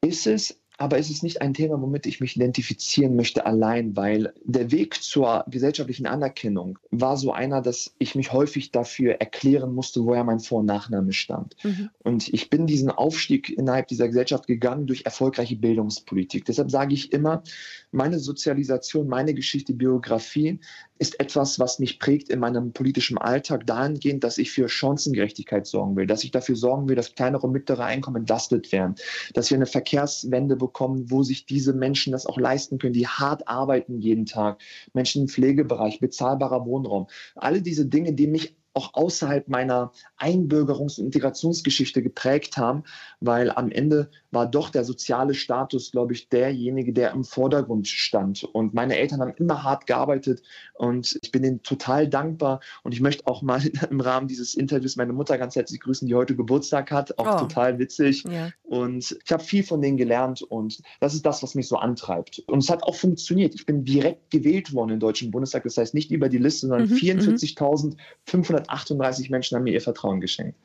Ist 0.00 0.26
es 0.26 0.56
aber 0.78 0.96
es 0.96 1.10
ist 1.10 1.24
nicht 1.24 1.42
ein 1.42 1.54
Thema, 1.54 1.80
womit 1.82 2.06
ich 2.06 2.20
mich 2.20 2.36
identifizieren 2.36 3.16
möchte 3.16 3.44
allein, 3.44 3.96
weil 3.96 4.32
der 4.44 4.70
Weg 4.70 5.02
zur 5.02 5.44
gesellschaftlichen 5.48 6.06
Anerkennung 6.06 6.78
war 6.92 7.16
so 7.16 7.32
einer, 7.32 7.60
dass 7.60 7.94
ich 7.98 8.14
mich 8.14 8.32
häufig 8.32 8.70
dafür 8.70 9.14
erklären 9.14 9.74
musste, 9.74 10.04
woher 10.04 10.22
mein 10.22 10.38
Vor- 10.38 10.60
und 10.60 10.66
Nachname 10.66 11.12
stammt. 11.12 11.56
Mhm. 11.64 11.90
Und 12.04 12.32
ich 12.32 12.48
bin 12.48 12.68
diesen 12.68 12.90
Aufstieg 12.90 13.50
innerhalb 13.50 13.88
dieser 13.88 14.06
Gesellschaft 14.06 14.46
gegangen 14.46 14.86
durch 14.86 15.04
erfolgreiche 15.04 15.56
Bildungspolitik. 15.56 16.44
Deshalb 16.44 16.70
sage 16.70 16.94
ich 16.94 17.12
immer, 17.12 17.42
meine 17.90 18.20
Sozialisation, 18.20 19.08
meine 19.08 19.34
Geschichte, 19.34 19.74
Biografie 19.74 20.60
ist 20.98 21.20
etwas, 21.20 21.58
was 21.58 21.78
mich 21.78 21.98
prägt 21.98 22.28
in 22.28 22.40
meinem 22.40 22.72
politischen 22.72 23.18
Alltag 23.18 23.66
dahingehend, 23.66 24.24
dass 24.24 24.38
ich 24.38 24.50
für 24.50 24.68
Chancengerechtigkeit 24.68 25.66
sorgen 25.66 25.96
will, 25.96 26.06
dass 26.06 26.24
ich 26.24 26.30
dafür 26.30 26.56
sorgen 26.56 26.88
will, 26.88 26.96
dass 26.96 27.14
kleinere 27.14 27.46
und 27.46 27.52
mittlere 27.52 27.84
Einkommen 27.84 28.16
entlastet 28.16 28.72
werden, 28.72 28.96
dass 29.34 29.50
wir 29.50 29.56
eine 29.56 29.66
Verkehrswende 29.66 30.56
bekommen, 30.56 31.10
wo 31.10 31.22
sich 31.22 31.46
diese 31.46 31.72
Menschen 31.72 32.12
das 32.12 32.26
auch 32.26 32.38
leisten 32.38 32.78
können, 32.78 32.92
die 32.92 33.06
hart 33.06 33.46
arbeiten 33.48 33.98
jeden 33.98 34.26
Tag, 34.26 34.60
Menschen 34.92 35.22
im 35.22 35.28
Pflegebereich, 35.28 36.00
bezahlbarer 36.00 36.66
Wohnraum. 36.66 37.06
Alle 37.34 37.62
diese 37.62 37.86
Dinge, 37.86 38.12
die 38.12 38.26
mich 38.26 38.56
auch 38.78 38.94
außerhalb 38.94 39.48
meiner 39.48 39.92
Einbürgerungs- 40.18 40.98
und 40.98 41.06
Integrationsgeschichte 41.06 42.00
geprägt 42.00 42.56
haben, 42.56 42.84
weil 43.20 43.50
am 43.50 43.70
Ende 43.72 44.10
war 44.30 44.46
doch 44.46 44.70
der 44.70 44.84
soziale 44.84 45.34
Status, 45.34 45.90
glaube 45.90 46.12
ich, 46.12 46.28
derjenige, 46.28 46.92
der 46.92 47.12
im 47.12 47.24
Vordergrund 47.24 47.88
stand. 47.88 48.44
Und 48.44 48.74
meine 48.74 48.96
Eltern 48.96 49.20
haben 49.20 49.34
immer 49.36 49.64
hart 49.64 49.86
gearbeitet 49.86 50.42
und 50.74 51.18
ich 51.22 51.32
bin 51.32 51.42
ihnen 51.42 51.62
total 51.62 52.08
dankbar. 52.08 52.60
Und 52.84 52.92
ich 52.92 53.00
möchte 53.00 53.26
auch 53.26 53.42
mal 53.42 53.60
im 53.90 54.00
Rahmen 54.00 54.28
dieses 54.28 54.54
Interviews 54.54 54.96
meine 54.96 55.12
Mutter 55.12 55.38
ganz 55.38 55.56
herzlich 55.56 55.80
grüßen, 55.80 56.06
die 56.06 56.14
heute 56.14 56.36
Geburtstag 56.36 56.92
hat. 56.92 57.18
Auch 57.18 57.36
oh. 57.36 57.38
total 57.40 57.78
witzig. 57.78 58.24
Ja. 58.30 58.50
Und 58.62 59.18
ich 59.24 59.32
habe 59.32 59.42
viel 59.42 59.64
von 59.64 59.80
denen 59.80 59.96
gelernt 59.96 60.42
und 60.42 60.80
das 61.00 61.14
ist 61.14 61.26
das, 61.26 61.42
was 61.42 61.54
mich 61.56 61.66
so 61.66 61.76
antreibt. 61.76 62.40
Und 62.46 62.60
es 62.60 62.70
hat 62.70 62.84
auch 62.84 62.94
funktioniert. 62.94 63.54
Ich 63.54 63.66
bin 63.66 63.84
direkt 63.84 64.30
gewählt 64.30 64.72
worden 64.72 64.90
im 64.90 65.00
Deutschen 65.00 65.30
Bundestag. 65.30 65.64
Das 65.64 65.76
heißt 65.76 65.94
nicht 65.94 66.10
über 66.10 66.28
die 66.28 66.38
Liste, 66.38 66.68
sondern 66.68 66.88
mhm. 66.88 66.94
mhm. 66.94 67.96
44.500 68.28 68.67
38 68.68 69.30
Menschen 69.30 69.56
haben 69.56 69.64
mir 69.64 69.72
ihr 69.72 69.80
Vertrauen 69.80 70.20
geschenkt. 70.20 70.58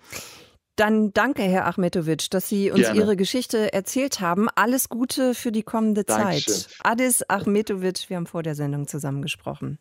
Dann 0.75 1.13
danke, 1.13 1.43
Herr 1.43 1.67
Achmetovic, 1.67 2.31
dass 2.31 2.49
Sie 2.49 2.71
uns 2.71 2.81
Gerne. 2.81 2.99
Ihre 2.99 3.15
Geschichte 3.15 3.73
erzählt 3.73 4.21
haben. 4.21 4.47
Alles 4.55 4.89
Gute 4.89 5.35
für 5.35 5.51
die 5.51 5.61
kommende 5.61 6.03
Dankeschön. 6.03 6.53
Zeit. 6.55 6.75
Adis 6.83 7.23
Achmetovic, 7.29 8.09
wir 8.09 8.17
haben 8.17 8.25
vor 8.25 8.41
der 8.41 8.55
Sendung 8.55 8.87
zusammengesprochen. 8.87 9.77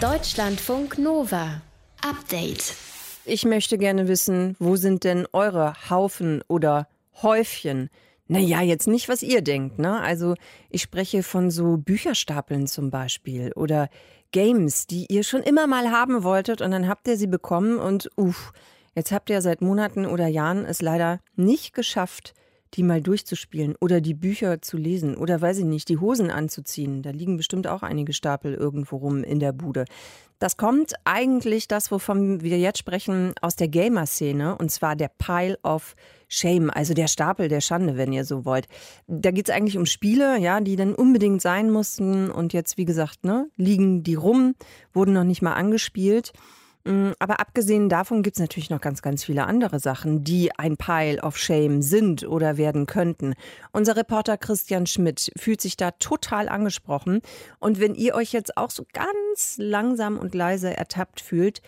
Deutschlandfunk 0.00 0.98
Nova. 0.98 1.62
Update. 2.02 2.74
Ich 3.24 3.44
möchte 3.44 3.78
gerne 3.78 4.08
wissen, 4.08 4.56
wo 4.58 4.76
sind 4.76 5.04
denn 5.04 5.26
eure 5.32 5.74
Haufen 5.90 6.42
oder 6.48 6.88
Häufchen 7.22 7.90
naja, 8.28 8.60
jetzt 8.60 8.86
nicht, 8.86 9.08
was 9.08 9.22
ihr 9.22 9.40
denkt, 9.40 9.78
ne? 9.78 10.00
Also 10.00 10.34
ich 10.68 10.82
spreche 10.82 11.22
von 11.22 11.50
so 11.50 11.78
Bücherstapeln 11.78 12.66
zum 12.66 12.90
Beispiel 12.90 13.52
oder 13.54 13.88
Games, 14.32 14.86
die 14.86 15.06
ihr 15.08 15.22
schon 15.22 15.42
immer 15.42 15.66
mal 15.66 15.90
haben 15.90 16.22
wolltet 16.22 16.60
und 16.60 16.70
dann 16.70 16.88
habt 16.88 17.08
ihr 17.08 17.16
sie 17.16 17.26
bekommen 17.26 17.78
und 17.78 18.10
uff, 18.16 18.52
jetzt 18.94 19.12
habt 19.12 19.30
ihr 19.30 19.40
seit 19.40 19.62
Monaten 19.62 20.04
oder 20.04 20.26
Jahren 20.26 20.66
es 20.66 20.82
leider 20.82 21.20
nicht 21.36 21.72
geschafft, 21.72 22.34
die 22.74 22.82
mal 22.82 23.00
durchzuspielen 23.00 23.76
oder 23.80 24.02
die 24.02 24.12
Bücher 24.12 24.60
zu 24.60 24.76
lesen 24.76 25.16
oder 25.16 25.40
weiß 25.40 25.58
ich 25.58 25.64
nicht, 25.64 25.88
die 25.88 25.96
Hosen 25.96 26.30
anzuziehen. 26.30 27.02
Da 27.02 27.10
liegen 27.10 27.38
bestimmt 27.38 27.66
auch 27.66 27.82
einige 27.82 28.12
Stapel 28.12 28.52
irgendwo 28.52 28.96
rum 28.96 29.24
in 29.24 29.40
der 29.40 29.52
Bude. 29.52 29.86
Das 30.38 30.58
kommt 30.58 30.92
eigentlich 31.04 31.66
das, 31.66 31.90
wovon 31.90 32.42
wir 32.42 32.58
jetzt 32.58 32.78
sprechen, 32.78 33.32
aus 33.40 33.56
der 33.56 33.68
Gamer-Szene 33.68 34.56
und 34.58 34.70
zwar 34.70 34.96
der 34.96 35.10
Pile 35.16 35.58
of 35.62 35.96
Shame, 36.28 36.70
also 36.70 36.94
der 36.94 37.08
Stapel 37.08 37.48
der 37.48 37.60
Schande, 37.60 37.96
wenn 37.96 38.12
ihr 38.12 38.24
so 38.24 38.44
wollt. 38.44 38.68
Da 39.06 39.30
geht 39.30 39.48
es 39.48 39.54
eigentlich 39.54 39.78
um 39.78 39.86
Spiele, 39.86 40.38
ja, 40.38 40.60
die 40.60 40.76
dann 40.76 40.94
unbedingt 40.94 41.42
sein 41.42 41.70
mussten 41.70 42.30
und 42.30 42.52
jetzt, 42.52 42.76
wie 42.76 42.84
gesagt, 42.84 43.24
ne, 43.24 43.48
liegen 43.56 44.02
die 44.02 44.14
rum, 44.14 44.54
wurden 44.92 45.14
noch 45.14 45.24
nicht 45.24 45.42
mal 45.42 45.54
angespielt. 45.54 46.32
Mm, 46.84 47.10
aber 47.18 47.40
abgesehen 47.40 47.88
davon 47.88 48.22
gibt 48.22 48.36
es 48.36 48.40
natürlich 48.40 48.70
noch 48.70 48.80
ganz, 48.80 49.02
ganz 49.02 49.24
viele 49.24 49.46
andere 49.46 49.80
Sachen, 49.80 50.24
die 50.24 50.56
ein 50.56 50.76
Pile 50.76 51.22
of 51.22 51.36
Shame 51.36 51.82
sind 51.82 52.26
oder 52.26 52.56
werden 52.56 52.86
könnten. 52.86 53.34
Unser 53.72 53.96
Reporter 53.96 54.38
Christian 54.38 54.86
Schmidt 54.86 55.30
fühlt 55.36 55.60
sich 55.60 55.76
da 55.76 55.90
total 55.92 56.48
angesprochen. 56.48 57.20
Und 57.58 57.80
wenn 57.80 57.94
ihr 57.94 58.14
euch 58.14 58.32
jetzt 58.32 58.56
auch 58.56 58.70
so 58.70 58.86
ganz 58.92 59.56
langsam 59.58 60.18
und 60.18 60.34
leise 60.34 60.76
ertappt 60.76 61.20
fühlt, 61.20 61.62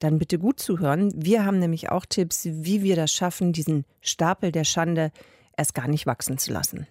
dann 0.00 0.18
bitte 0.18 0.38
gut 0.38 0.58
zuhören. 0.58 1.12
Wir 1.14 1.44
haben 1.44 1.58
nämlich 1.60 1.90
auch 1.90 2.04
Tipps, 2.06 2.48
wie 2.50 2.82
wir 2.82 2.96
das 2.96 3.12
schaffen, 3.12 3.52
diesen 3.52 3.84
Stapel 4.00 4.50
der 4.50 4.64
Schande 4.64 5.12
erst 5.56 5.74
gar 5.74 5.88
nicht 5.88 6.06
wachsen 6.06 6.38
zu 6.38 6.52
lassen. 6.52 6.86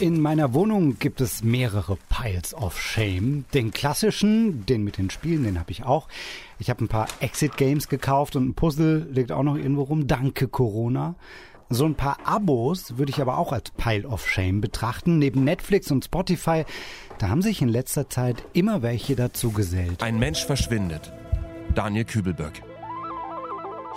In 0.00 0.20
meiner 0.20 0.54
Wohnung 0.54 1.00
gibt 1.00 1.20
es 1.20 1.42
mehrere 1.42 1.98
Piles 2.08 2.54
of 2.54 2.80
Shame. 2.80 3.46
Den 3.52 3.72
klassischen, 3.72 4.64
den 4.64 4.84
mit 4.84 4.96
den 4.96 5.10
Spielen, 5.10 5.42
den 5.42 5.58
habe 5.58 5.72
ich 5.72 5.84
auch. 5.84 6.06
Ich 6.60 6.70
habe 6.70 6.84
ein 6.84 6.88
paar 6.88 7.08
Exit-Games 7.18 7.88
gekauft 7.88 8.36
und 8.36 8.48
ein 8.48 8.54
Puzzle 8.54 9.08
liegt 9.10 9.32
auch 9.32 9.42
noch 9.42 9.56
irgendwo 9.56 9.82
rum. 9.82 10.06
Danke 10.06 10.46
Corona. 10.46 11.16
So 11.68 11.84
ein 11.84 11.96
paar 11.96 12.18
Abos 12.24 12.96
würde 12.96 13.10
ich 13.10 13.20
aber 13.20 13.38
auch 13.38 13.52
als 13.52 13.72
Pile 13.72 14.06
of 14.06 14.28
Shame 14.28 14.60
betrachten. 14.60 15.18
Neben 15.18 15.42
Netflix 15.42 15.90
und 15.90 16.04
Spotify, 16.04 16.64
da 17.18 17.28
haben 17.28 17.42
sich 17.42 17.60
in 17.60 17.68
letzter 17.68 18.08
Zeit 18.08 18.44
immer 18.52 18.82
welche 18.82 19.16
dazu 19.16 19.50
gesellt. 19.50 20.02
Ein 20.02 20.20
Mensch 20.20 20.46
verschwindet. 20.46 21.12
Daniel 21.74 22.04
Kübelböck. 22.04 22.62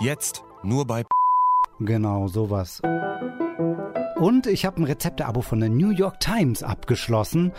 Jetzt 0.00 0.44
nur 0.62 0.86
bei 0.86 1.04
Genau, 1.80 2.28
sowas. 2.28 2.80
Und 4.16 4.46
ich 4.46 4.64
habe 4.64 4.80
ein 4.80 4.84
Rezepte-Abo 4.84 5.40
von 5.40 5.60
der 5.60 5.68
New 5.68 5.90
York 5.90 6.20
Times 6.20 6.62
abgeschlossen. 6.62 7.52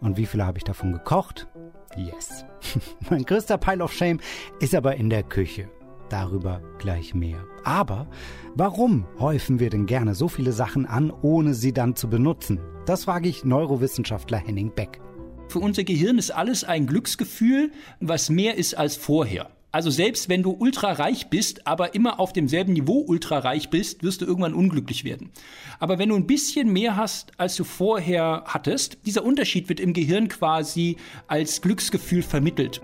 Und 0.00 0.16
wie 0.16 0.26
viele 0.26 0.46
habe 0.46 0.58
ich 0.58 0.64
davon 0.64 0.92
gekocht? 0.92 1.48
Yes. 1.96 2.44
mein 3.10 3.24
größter 3.24 3.58
Pile 3.58 3.84
of 3.84 3.92
Shame 3.92 4.20
ist 4.60 4.74
aber 4.74 4.96
in 4.96 5.10
der 5.10 5.22
Küche. 5.22 5.70
Darüber 6.08 6.62
gleich 6.78 7.14
mehr. 7.14 7.44
Aber 7.64 8.08
warum 8.54 9.06
häufen 9.18 9.60
wir 9.60 9.70
denn 9.70 9.86
gerne 9.86 10.14
so 10.14 10.28
viele 10.28 10.52
Sachen 10.52 10.86
an, 10.86 11.12
ohne 11.22 11.54
sie 11.54 11.72
dann 11.72 11.94
zu 11.94 12.08
benutzen? 12.08 12.60
Das 12.86 13.04
frage 13.04 13.28
ich 13.28 13.44
Neurowissenschaftler 13.44 14.38
Henning 14.38 14.72
Beck. 14.74 15.00
Für 15.48 15.60
unser 15.60 15.84
Gehirn 15.84 16.18
ist 16.18 16.30
alles 16.30 16.64
ein 16.64 16.86
Glücksgefühl, 16.86 17.72
was 18.00 18.28
mehr 18.28 18.56
ist 18.56 18.76
als 18.76 18.96
vorher. 18.96 19.50
Also 19.70 19.90
selbst 19.90 20.30
wenn 20.30 20.42
du 20.42 20.52
ultra 20.52 20.92
reich 20.92 21.28
bist, 21.28 21.66
aber 21.66 21.94
immer 21.94 22.20
auf 22.20 22.32
demselben 22.32 22.72
Niveau 22.72 23.04
ultra 23.06 23.38
reich 23.38 23.68
bist, 23.68 24.02
wirst 24.02 24.22
du 24.22 24.24
irgendwann 24.24 24.54
unglücklich 24.54 25.04
werden. 25.04 25.30
Aber 25.78 25.98
wenn 25.98 26.08
du 26.08 26.16
ein 26.16 26.26
bisschen 26.26 26.72
mehr 26.72 26.96
hast, 26.96 27.32
als 27.38 27.54
du 27.56 27.64
vorher 27.64 28.44
hattest, 28.46 28.98
dieser 29.04 29.24
Unterschied 29.24 29.68
wird 29.68 29.80
im 29.80 29.92
Gehirn 29.92 30.28
quasi 30.28 30.96
als 31.26 31.60
Glücksgefühl 31.60 32.22
vermittelt. 32.22 32.80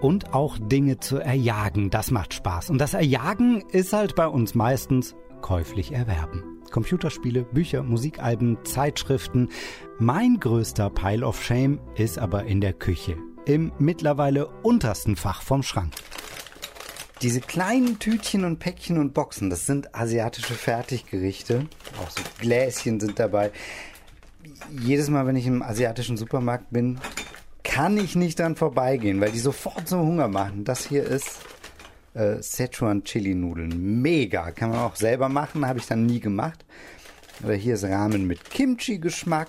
Und 0.00 0.32
auch 0.32 0.56
Dinge 0.58 1.00
zu 1.00 1.18
erjagen, 1.18 1.90
das 1.90 2.10
macht 2.10 2.32
Spaß. 2.32 2.70
Und 2.70 2.78
das 2.78 2.94
Erjagen 2.94 3.62
ist 3.70 3.92
halt 3.92 4.14
bei 4.14 4.26
uns 4.26 4.54
meistens 4.54 5.14
käuflich 5.42 5.92
erwerben. 5.92 6.44
Computerspiele, 6.70 7.44
Bücher, 7.44 7.82
Musikalben, 7.82 8.58
Zeitschriften. 8.64 9.50
Mein 9.98 10.40
größter 10.40 10.90
Pile 10.90 11.26
of 11.26 11.42
Shame 11.42 11.78
ist 11.94 12.18
aber 12.18 12.44
in 12.44 12.60
der 12.60 12.72
Küche 12.72 13.16
im 13.46 13.72
mittlerweile 13.78 14.46
untersten 14.46 15.16
Fach 15.16 15.40
vom 15.40 15.62
Schrank. 15.62 15.94
Diese 17.22 17.40
kleinen 17.40 17.98
Tütchen 17.98 18.44
und 18.44 18.58
Päckchen 18.58 18.98
und 18.98 19.14
Boxen, 19.14 19.48
das 19.48 19.64
sind 19.64 19.94
asiatische 19.94 20.52
Fertiggerichte. 20.52 21.66
Auch 22.02 22.10
so 22.10 22.22
Gläschen 22.38 23.00
sind 23.00 23.18
dabei. 23.18 23.52
Jedes 24.70 25.08
Mal, 25.08 25.26
wenn 25.26 25.36
ich 25.36 25.46
im 25.46 25.62
asiatischen 25.62 26.18
Supermarkt 26.18 26.70
bin, 26.70 26.98
kann 27.64 27.96
ich 27.96 28.16
nicht 28.16 28.38
dann 28.38 28.54
vorbeigehen, 28.54 29.20
weil 29.20 29.32
die 29.32 29.38
sofort 29.38 29.88
so 29.88 29.98
Hunger 29.98 30.28
machen. 30.28 30.64
Das 30.64 30.86
hier 30.86 31.04
ist 31.04 31.40
äh, 32.12 32.42
Szechuan 32.42 33.04
Chili 33.04 33.34
Nudeln. 33.34 34.02
Mega. 34.02 34.50
Kann 34.50 34.70
man 34.70 34.80
auch 34.80 34.96
selber 34.96 35.28
machen, 35.28 35.66
habe 35.66 35.78
ich 35.78 35.86
dann 35.86 36.04
nie 36.04 36.20
gemacht. 36.20 36.64
Oder 37.42 37.54
hier 37.54 37.74
ist 37.74 37.84
Ramen 37.84 38.26
mit 38.26 38.50
Kimchi-Geschmack. 38.50 39.48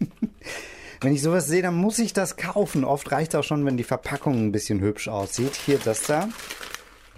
Wenn 1.02 1.14
ich 1.14 1.22
sowas 1.22 1.46
sehe, 1.46 1.62
dann 1.62 1.74
muss 1.74 1.98
ich 1.98 2.12
das 2.12 2.36
kaufen. 2.36 2.84
Oft 2.84 3.10
reicht 3.10 3.34
auch 3.34 3.42
schon, 3.42 3.66
wenn 3.66 3.76
die 3.76 3.84
Verpackung 3.84 4.34
ein 4.38 4.52
bisschen 4.52 4.80
hübsch 4.80 5.08
aussieht. 5.08 5.56
Hier 5.56 5.78
das 5.78 6.04
da. 6.04 6.28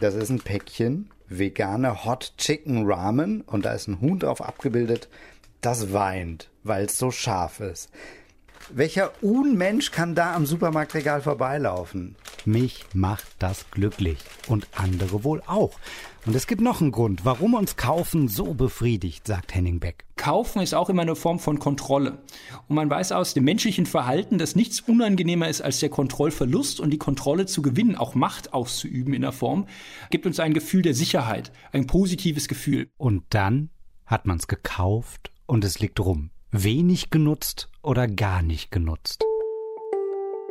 Das 0.00 0.14
ist 0.14 0.30
ein 0.30 0.40
Päckchen 0.40 1.10
vegane 1.28 2.04
Hot 2.04 2.34
Chicken 2.38 2.90
Ramen 2.90 3.42
und 3.42 3.64
da 3.64 3.72
ist 3.72 3.88
ein 3.88 4.00
Huhn 4.00 4.18
drauf 4.18 4.42
abgebildet, 4.42 5.08
das 5.60 5.92
weint, 5.92 6.50
weil 6.62 6.86
es 6.86 6.98
so 6.98 7.10
scharf 7.10 7.60
ist. 7.60 7.90
Welcher 8.70 9.12
Unmensch 9.22 9.90
kann 9.90 10.14
da 10.14 10.34
am 10.34 10.46
Supermarktregal 10.46 11.20
vorbeilaufen? 11.20 12.16
Mich 12.46 12.86
macht 12.94 13.26
das 13.38 13.70
glücklich 13.70 14.18
und 14.48 14.66
andere 14.72 15.22
wohl 15.22 15.42
auch. 15.46 15.78
Und 16.26 16.34
es 16.34 16.46
gibt 16.46 16.62
noch 16.62 16.80
einen 16.80 16.90
Grund, 16.90 17.24
warum 17.24 17.52
uns 17.52 17.76
Kaufen 17.76 18.28
so 18.28 18.54
befriedigt, 18.54 19.26
sagt 19.26 19.54
Henning 19.54 19.78
Beck. 19.78 20.06
Kaufen 20.16 20.62
ist 20.62 20.74
auch 20.74 20.88
immer 20.88 21.02
eine 21.02 21.16
Form 21.16 21.38
von 21.38 21.58
Kontrolle. 21.58 22.22
Und 22.66 22.76
man 22.76 22.88
weiß 22.88 23.12
aus 23.12 23.34
dem 23.34 23.44
menschlichen 23.44 23.84
Verhalten, 23.84 24.38
dass 24.38 24.56
nichts 24.56 24.80
unangenehmer 24.80 25.48
ist 25.48 25.60
als 25.60 25.80
der 25.80 25.90
Kontrollverlust 25.90 26.80
und 26.80 26.90
die 26.90 26.98
Kontrolle 26.98 27.44
zu 27.44 27.60
gewinnen, 27.60 27.96
auch 27.96 28.14
Macht 28.14 28.54
auszuüben 28.54 29.12
in 29.12 29.22
der 29.22 29.32
Form, 29.32 29.66
gibt 30.10 30.24
uns 30.24 30.40
ein 30.40 30.54
Gefühl 30.54 30.80
der 30.80 30.94
Sicherheit, 30.94 31.52
ein 31.72 31.86
positives 31.86 32.48
Gefühl. 32.48 32.88
Und 32.96 33.24
dann 33.30 33.68
hat 34.06 34.26
man 34.26 34.38
es 34.38 34.48
gekauft 34.48 35.30
und 35.46 35.62
es 35.62 35.78
liegt 35.78 36.00
rum 36.00 36.30
wenig 36.54 37.10
genutzt 37.10 37.68
oder 37.82 38.06
gar 38.06 38.40
nicht 38.42 38.70
genutzt. 38.70 39.24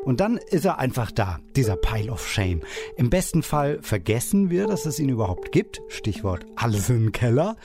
Und 0.05 0.19
dann 0.19 0.37
ist 0.37 0.65
er 0.65 0.79
einfach 0.79 1.11
da, 1.11 1.39
dieser 1.55 1.75
Pile 1.75 2.11
of 2.11 2.27
Shame. 2.27 2.61
Im 2.97 3.09
besten 3.09 3.43
Fall 3.43 3.79
vergessen 3.81 4.49
wir, 4.49 4.67
dass 4.67 4.85
es 4.85 4.99
ihn 4.99 5.09
überhaupt 5.09 5.51
gibt. 5.51 5.81
Stichwort 5.87 6.45
alles 6.55 6.89
im 6.89 7.11
Keller. 7.11 7.55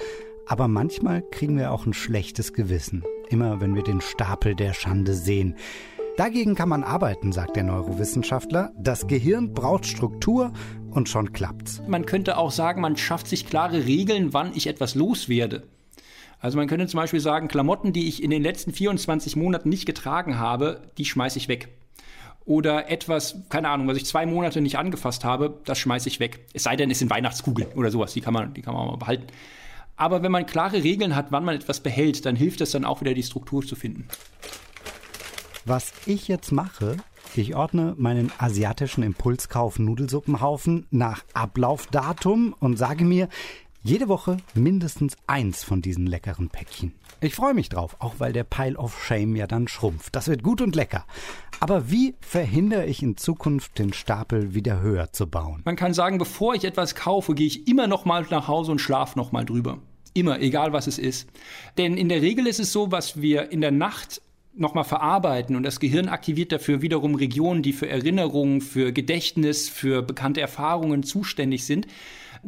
Aber 0.46 0.68
manchmal 0.68 1.22
kriegen 1.30 1.58
wir 1.58 1.72
auch 1.72 1.84
ein 1.84 1.92
schlechtes 1.92 2.52
Gewissen. 2.52 3.04
Immer 3.28 3.60
wenn 3.60 3.74
wir 3.74 3.82
den 3.82 4.00
Stapel 4.00 4.54
der 4.54 4.72
Schande 4.72 5.14
sehen. 5.14 5.56
Dagegen 6.16 6.54
kann 6.54 6.68
man 6.68 6.82
arbeiten, 6.82 7.32
sagt 7.32 7.54
der 7.54 7.64
Neurowissenschaftler. 7.64 8.72
Das 8.76 9.06
Gehirn 9.06 9.52
braucht 9.52 9.86
Struktur 9.86 10.52
und 10.90 11.08
schon 11.08 11.32
klappt's. 11.32 11.82
Man 11.86 12.06
könnte 12.06 12.38
auch 12.38 12.50
sagen, 12.50 12.80
man 12.80 12.96
schafft 12.96 13.28
sich 13.28 13.46
klare 13.46 13.84
Regeln, 13.84 14.32
wann 14.32 14.52
ich 14.54 14.66
etwas 14.66 14.94
loswerde. 14.94 15.68
Also 16.40 16.56
man 16.56 16.66
könnte 16.66 16.86
zum 16.86 16.98
Beispiel 16.98 17.20
sagen, 17.20 17.48
Klamotten, 17.48 17.92
die 17.92 18.08
ich 18.08 18.22
in 18.22 18.30
den 18.30 18.42
letzten 18.42 18.72
24 18.72 19.36
Monaten 19.36 19.68
nicht 19.68 19.86
getragen 19.86 20.38
habe, 20.38 20.90
die 20.98 21.04
schmeiße 21.04 21.38
ich 21.38 21.48
weg. 21.48 21.68
Oder 22.48 22.90
etwas, 22.90 23.42
keine 23.50 23.68
Ahnung, 23.68 23.88
was 23.88 23.98
ich 23.98 24.06
zwei 24.06 24.24
Monate 24.24 24.62
nicht 24.62 24.78
angefasst 24.78 25.22
habe, 25.22 25.60
das 25.66 25.78
schmeiße 25.78 26.08
ich 26.08 26.18
weg. 26.18 26.46
Es 26.54 26.62
sei 26.62 26.76
denn, 26.76 26.90
es 26.90 26.98
sind 26.98 27.10
Weihnachtskugeln 27.10 27.68
oder 27.74 27.90
sowas, 27.90 28.14
die 28.14 28.22
kann 28.22 28.32
man, 28.32 28.54
die 28.54 28.62
kann 28.62 28.72
man 28.72 28.86
mal 28.86 28.96
behalten. 28.96 29.26
Aber 29.96 30.22
wenn 30.22 30.32
man 30.32 30.46
klare 30.46 30.82
Regeln 30.82 31.14
hat, 31.14 31.26
wann 31.30 31.44
man 31.44 31.56
etwas 31.56 31.80
behält, 31.80 32.24
dann 32.24 32.36
hilft 32.36 32.62
es 32.62 32.70
dann 32.70 32.86
auch 32.86 33.02
wieder, 33.02 33.12
die 33.12 33.22
Struktur 33.22 33.66
zu 33.66 33.76
finden. 33.76 34.08
Was 35.66 35.92
ich 36.06 36.26
jetzt 36.26 36.50
mache, 36.50 36.96
ich 37.34 37.54
ordne 37.54 37.94
meinen 37.98 38.32
asiatischen 38.38 39.02
Impulskauf 39.02 39.78
Nudelsuppenhaufen 39.78 40.86
nach 40.90 41.24
Ablaufdatum 41.34 42.54
und 42.58 42.78
sage 42.78 43.04
mir, 43.04 43.28
jede 43.82 44.08
Woche 44.08 44.38
mindestens 44.54 45.16
eins 45.26 45.62
von 45.62 45.82
diesen 45.82 46.06
leckeren 46.06 46.48
Päckchen. 46.48 46.92
Ich 47.20 47.34
freue 47.34 47.54
mich 47.54 47.68
drauf, 47.68 47.96
auch 47.98 48.14
weil 48.18 48.32
der 48.32 48.44
Pile 48.44 48.76
of 48.76 49.02
Shame 49.02 49.36
ja 49.36 49.46
dann 49.46 49.68
schrumpft. 49.68 50.14
Das 50.14 50.28
wird 50.28 50.42
gut 50.42 50.60
und 50.60 50.76
lecker. 50.76 51.04
Aber 51.60 51.90
wie 51.90 52.14
verhindere 52.20 52.86
ich 52.86 53.02
in 53.02 53.16
Zukunft 53.16 53.78
den 53.78 53.92
Stapel 53.92 54.54
wieder 54.54 54.80
höher 54.80 55.12
zu 55.12 55.26
bauen? 55.26 55.62
Man 55.64 55.76
kann 55.76 55.94
sagen, 55.94 56.18
bevor 56.18 56.54
ich 56.54 56.64
etwas 56.64 56.94
kaufe, 56.94 57.34
gehe 57.34 57.46
ich 57.46 57.66
immer 57.66 57.86
noch 57.86 58.04
mal 58.04 58.26
nach 58.30 58.46
Hause 58.46 58.72
und 58.72 58.80
schlafe 58.80 59.18
noch 59.18 59.32
mal 59.32 59.44
drüber. 59.44 59.78
Immer, 60.14 60.40
egal 60.40 60.72
was 60.72 60.86
es 60.86 60.98
ist. 60.98 61.28
Denn 61.76 61.96
in 61.96 62.08
der 62.08 62.22
Regel 62.22 62.46
ist 62.46 62.60
es 62.60 62.72
so, 62.72 62.92
was 62.92 63.20
wir 63.20 63.50
in 63.50 63.60
der 63.60 63.72
Nacht 63.72 64.22
nochmal 64.54 64.84
verarbeiten 64.84 65.56
und 65.56 65.62
das 65.62 65.80
Gehirn 65.80 66.08
aktiviert 66.08 66.52
dafür 66.52 66.82
wiederum 66.82 67.14
Regionen, 67.14 67.62
die 67.62 67.72
für 67.72 67.88
Erinnerung, 67.88 68.60
für 68.60 68.92
Gedächtnis, 68.92 69.68
für 69.68 70.02
bekannte 70.02 70.40
Erfahrungen 70.40 71.02
zuständig 71.04 71.64
sind, 71.64 71.86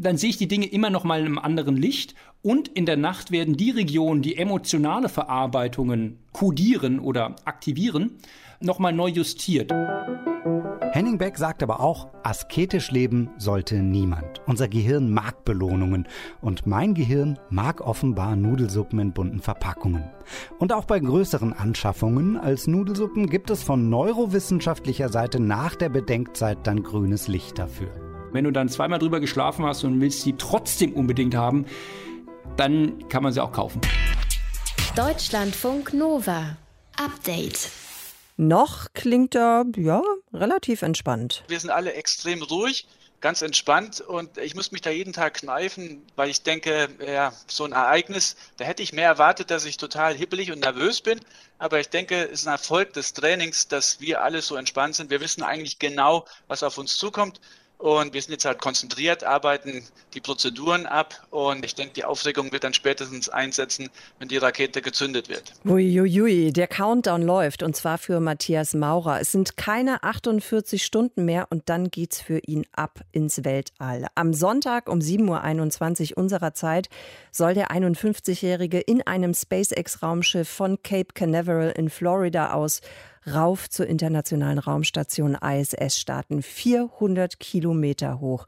dann 0.00 0.16
sehe 0.16 0.30
ich 0.30 0.38
die 0.38 0.48
Dinge 0.48 0.66
immer 0.66 0.90
noch 0.90 1.04
mal 1.04 1.20
in 1.20 1.26
einem 1.26 1.38
anderen 1.38 1.76
Licht 1.76 2.14
und 2.42 2.68
in 2.68 2.86
der 2.86 2.96
Nacht 2.96 3.30
werden 3.30 3.56
die 3.56 3.70
Regionen, 3.70 4.22
die 4.22 4.36
emotionale 4.36 5.08
Verarbeitungen 5.08 6.18
kodieren 6.32 6.98
oder 6.98 7.36
aktivieren, 7.44 8.18
noch 8.60 8.78
mal 8.78 8.92
neu 8.92 9.08
justiert. 9.08 9.72
Henning 10.92 11.18
Beck 11.18 11.38
sagt 11.38 11.62
aber 11.62 11.80
auch, 11.80 12.08
asketisch 12.24 12.90
leben 12.90 13.30
sollte 13.38 13.76
niemand. 13.76 14.40
Unser 14.46 14.66
Gehirn 14.66 15.10
mag 15.10 15.44
Belohnungen 15.44 16.08
und 16.40 16.66
mein 16.66 16.94
Gehirn 16.94 17.38
mag 17.48 17.80
offenbar 17.80 18.34
Nudelsuppen 18.34 18.98
in 18.98 19.12
bunten 19.12 19.40
Verpackungen. 19.40 20.10
Und 20.58 20.72
auch 20.72 20.86
bei 20.86 20.98
größeren 20.98 21.52
Anschaffungen 21.52 22.36
als 22.36 22.66
Nudelsuppen 22.66 23.30
gibt 23.30 23.50
es 23.50 23.62
von 23.62 23.88
neurowissenschaftlicher 23.88 25.10
Seite 25.10 25.38
nach 25.38 25.76
der 25.76 25.90
Bedenkzeit 25.90 26.66
dann 26.66 26.82
grünes 26.82 27.28
Licht 27.28 27.58
dafür. 27.58 28.09
Wenn 28.32 28.44
du 28.44 28.52
dann 28.52 28.68
zweimal 28.68 28.98
drüber 28.98 29.20
geschlafen 29.20 29.64
hast 29.64 29.82
und 29.84 30.00
willst 30.00 30.22
sie 30.22 30.34
trotzdem 30.34 30.92
unbedingt 30.92 31.34
haben, 31.34 31.66
dann 32.56 33.08
kann 33.08 33.22
man 33.22 33.32
sie 33.32 33.42
auch 33.42 33.52
kaufen. 33.52 33.80
Deutschlandfunk 34.94 35.92
Nova. 35.94 36.56
Update. 36.96 37.70
Noch 38.36 38.86
klingt 38.94 39.34
er, 39.34 39.64
ja, 39.76 40.02
relativ 40.32 40.82
entspannt. 40.82 41.44
Wir 41.48 41.60
sind 41.60 41.70
alle 41.70 41.92
extrem 41.92 42.42
ruhig, 42.42 42.86
ganz 43.20 43.42
entspannt 43.42 44.00
und 44.00 44.38
ich 44.38 44.54
muss 44.54 44.72
mich 44.72 44.80
da 44.80 44.90
jeden 44.90 45.12
Tag 45.12 45.34
kneifen, 45.34 46.02
weil 46.16 46.30
ich 46.30 46.42
denke, 46.42 46.88
ja, 47.06 47.32
so 47.46 47.64
ein 47.64 47.72
Ereignis, 47.72 48.36
da 48.56 48.64
hätte 48.64 48.82
ich 48.82 48.92
mehr 48.92 49.08
erwartet, 49.08 49.50
dass 49.50 49.64
ich 49.64 49.76
total 49.76 50.14
hibbelig 50.14 50.52
und 50.52 50.60
nervös 50.60 51.00
bin. 51.00 51.20
Aber 51.58 51.80
ich 51.80 51.88
denke, 51.88 52.24
es 52.24 52.40
ist 52.40 52.46
ein 52.46 52.52
Erfolg 52.52 52.92
des 52.94 53.12
Trainings, 53.12 53.68
dass 53.68 54.00
wir 54.00 54.22
alle 54.22 54.40
so 54.40 54.56
entspannt 54.56 54.94
sind. 54.94 55.10
Wir 55.10 55.20
wissen 55.20 55.42
eigentlich 55.42 55.78
genau, 55.78 56.24
was 56.48 56.62
auf 56.62 56.78
uns 56.78 56.96
zukommt. 56.96 57.40
Und 57.80 58.12
wir 58.12 58.20
sind 58.20 58.32
jetzt 58.32 58.44
halt 58.44 58.58
konzentriert, 58.58 59.24
arbeiten 59.24 59.82
die 60.12 60.20
Prozeduren 60.20 60.84
ab 60.84 61.26
und 61.30 61.64
ich 61.64 61.74
denke, 61.74 61.94
die 61.94 62.04
Aufregung 62.04 62.52
wird 62.52 62.62
dann 62.62 62.74
spätestens 62.74 63.30
einsetzen, 63.30 63.88
wenn 64.18 64.28
die 64.28 64.36
Rakete 64.36 64.82
gezündet 64.82 65.30
wird. 65.30 65.54
Uiuiui, 65.64 66.52
der 66.52 66.66
Countdown 66.66 67.22
läuft 67.22 67.62
und 67.62 67.74
zwar 67.74 67.96
für 67.96 68.20
Matthias 68.20 68.74
Maurer. 68.74 69.20
Es 69.20 69.32
sind 69.32 69.56
keine 69.56 70.02
48 70.02 70.84
Stunden 70.84 71.24
mehr 71.24 71.46
und 71.48 71.70
dann 71.70 71.90
geht's 71.90 72.20
für 72.20 72.40
ihn 72.40 72.66
ab 72.72 73.00
ins 73.12 73.44
Weltall. 73.44 74.08
Am 74.14 74.34
Sonntag 74.34 74.86
um 74.86 74.98
7.21 74.98 76.12
Uhr 76.12 76.18
unserer 76.18 76.52
Zeit 76.52 76.90
soll 77.32 77.54
der 77.54 77.70
51-Jährige 77.70 78.78
in 78.78 79.06
einem 79.06 79.32
SpaceX-Raumschiff 79.32 80.48
von 80.50 80.82
Cape 80.82 81.14
Canaveral 81.14 81.70
in 81.70 81.88
Florida 81.88 82.52
aus 82.52 82.82
rauf 83.26 83.68
zur 83.68 83.86
internationalen 83.86 84.58
Raumstation 84.58 85.34
ISS 85.34 85.98
starten. 85.98 86.42
400 86.42 87.40
Kilometer 87.40 88.20
hoch. 88.20 88.46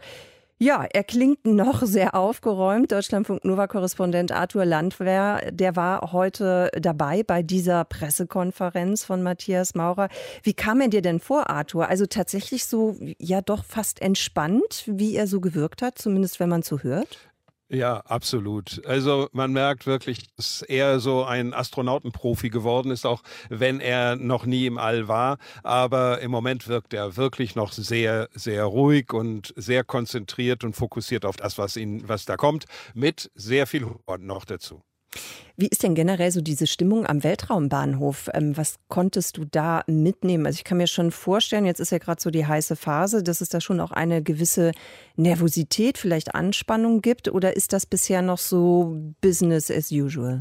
Ja, 0.63 0.85
er 0.93 1.03
klingt 1.03 1.45
noch 1.45 1.83
sehr 1.83 2.15
aufgeräumt. 2.15 2.93
Deutschlandfunk 2.93 3.45
Nova-Korrespondent 3.45 4.31
Arthur 4.31 4.65
Landwehr, 4.65 5.51
der 5.51 5.75
war 5.75 6.13
heute 6.13 6.71
dabei 6.81 7.25
bei 7.25 7.43
dieser 7.43 7.85
Pressekonferenz 7.85 9.03
von 9.03 9.25
Matthias 9.25 9.75
Maurer. 9.75 10.09
Wie 10.45 10.55
kam 10.55 10.81
er 10.81 10.87
dir 10.87 11.03
denn 11.03 11.19
vor, 11.19 11.51
Arthur? 11.51 11.89
Also 11.89 12.07
tatsächlich 12.07 12.65
so, 12.65 12.97
ja, 13.19 13.41
doch 13.41 13.65
fast 13.65 14.01
entspannt, 14.01 14.85
wie 14.87 15.17
er 15.17 15.27
so 15.27 15.41
gewirkt 15.41 15.83
hat, 15.83 15.99
zumindest 15.99 16.39
wenn 16.39 16.49
man 16.49 16.63
so 16.63 16.79
hört? 16.79 17.32
Ja, 17.75 18.01
absolut. 18.01 18.85
Also 18.85 19.31
man 19.33 19.53
merkt 19.53 19.87
wirklich, 19.87 20.27
dass 20.37 20.61
er 20.61 21.01
so 21.01 21.25
ein 21.25 21.55
Astronautenprofi 21.55 22.51
geworden 22.51 22.91
ist, 22.91 23.07
auch 23.07 23.23
wenn 23.49 23.81
er 23.81 24.17
noch 24.17 24.45
nie 24.45 24.67
im 24.67 24.77
All 24.77 25.09
war. 25.09 25.39
Aber 25.63 26.21
im 26.21 26.31
Moment 26.31 26.69
wirkt 26.69 26.93
er 26.93 27.17
wirklich 27.17 27.55
noch 27.55 27.73
sehr, 27.73 28.29
sehr 28.35 28.65
ruhig 28.65 29.15
und 29.15 29.55
sehr 29.57 29.85
konzentriert 29.85 30.65
und 30.65 30.77
fokussiert 30.77 31.25
auf 31.25 31.37
das, 31.39 31.57
was 31.57 31.79
ihn, 31.79 32.07
was 32.07 32.27
da 32.27 32.37
kommt, 32.37 32.67
mit 32.93 33.31
sehr 33.35 33.67
viel 33.67 33.85
Humor 33.85 34.19
noch 34.19 34.45
dazu. 34.45 34.83
Wie 35.57 35.69
ist 35.69 35.83
denn 35.83 35.95
generell 35.95 36.31
so 36.31 36.41
diese 36.41 36.67
Stimmung 36.67 37.07
am 37.07 37.23
Weltraumbahnhof? 37.23 38.31
Ähm, 38.35 38.57
was 38.57 38.77
konntest 38.89 39.37
du 39.37 39.45
da 39.45 39.85
mitnehmen? 39.87 40.47
Also 40.47 40.57
ich 40.57 40.65
kann 40.65 40.79
mir 40.79 40.87
schon 40.87 41.11
vorstellen, 41.11 41.67
jetzt 41.67 41.81
ist 41.81 41.93
ja 41.93 41.99
gerade 41.99 42.21
so 42.21 42.31
die 42.31 42.47
heiße 42.47 42.75
Phase, 42.75 43.23
dass 43.23 43.41
es 43.41 43.51
da 43.51 43.61
schon 43.61 43.81
auch 43.81 43.93
eine 43.93 44.23
gewisse 44.23 44.73
Nervosität, 45.17 45.99
vielleicht 45.99 46.35
Anspannung 46.35 47.03
gibt. 47.03 47.29
Oder 47.29 47.55
ist 47.57 47.73
das 47.73 47.87
bisher 47.87 48.23
noch 48.23 48.39
so 48.39 48.97
Business 49.21 49.71
as 49.71 49.93
usual? 49.93 50.39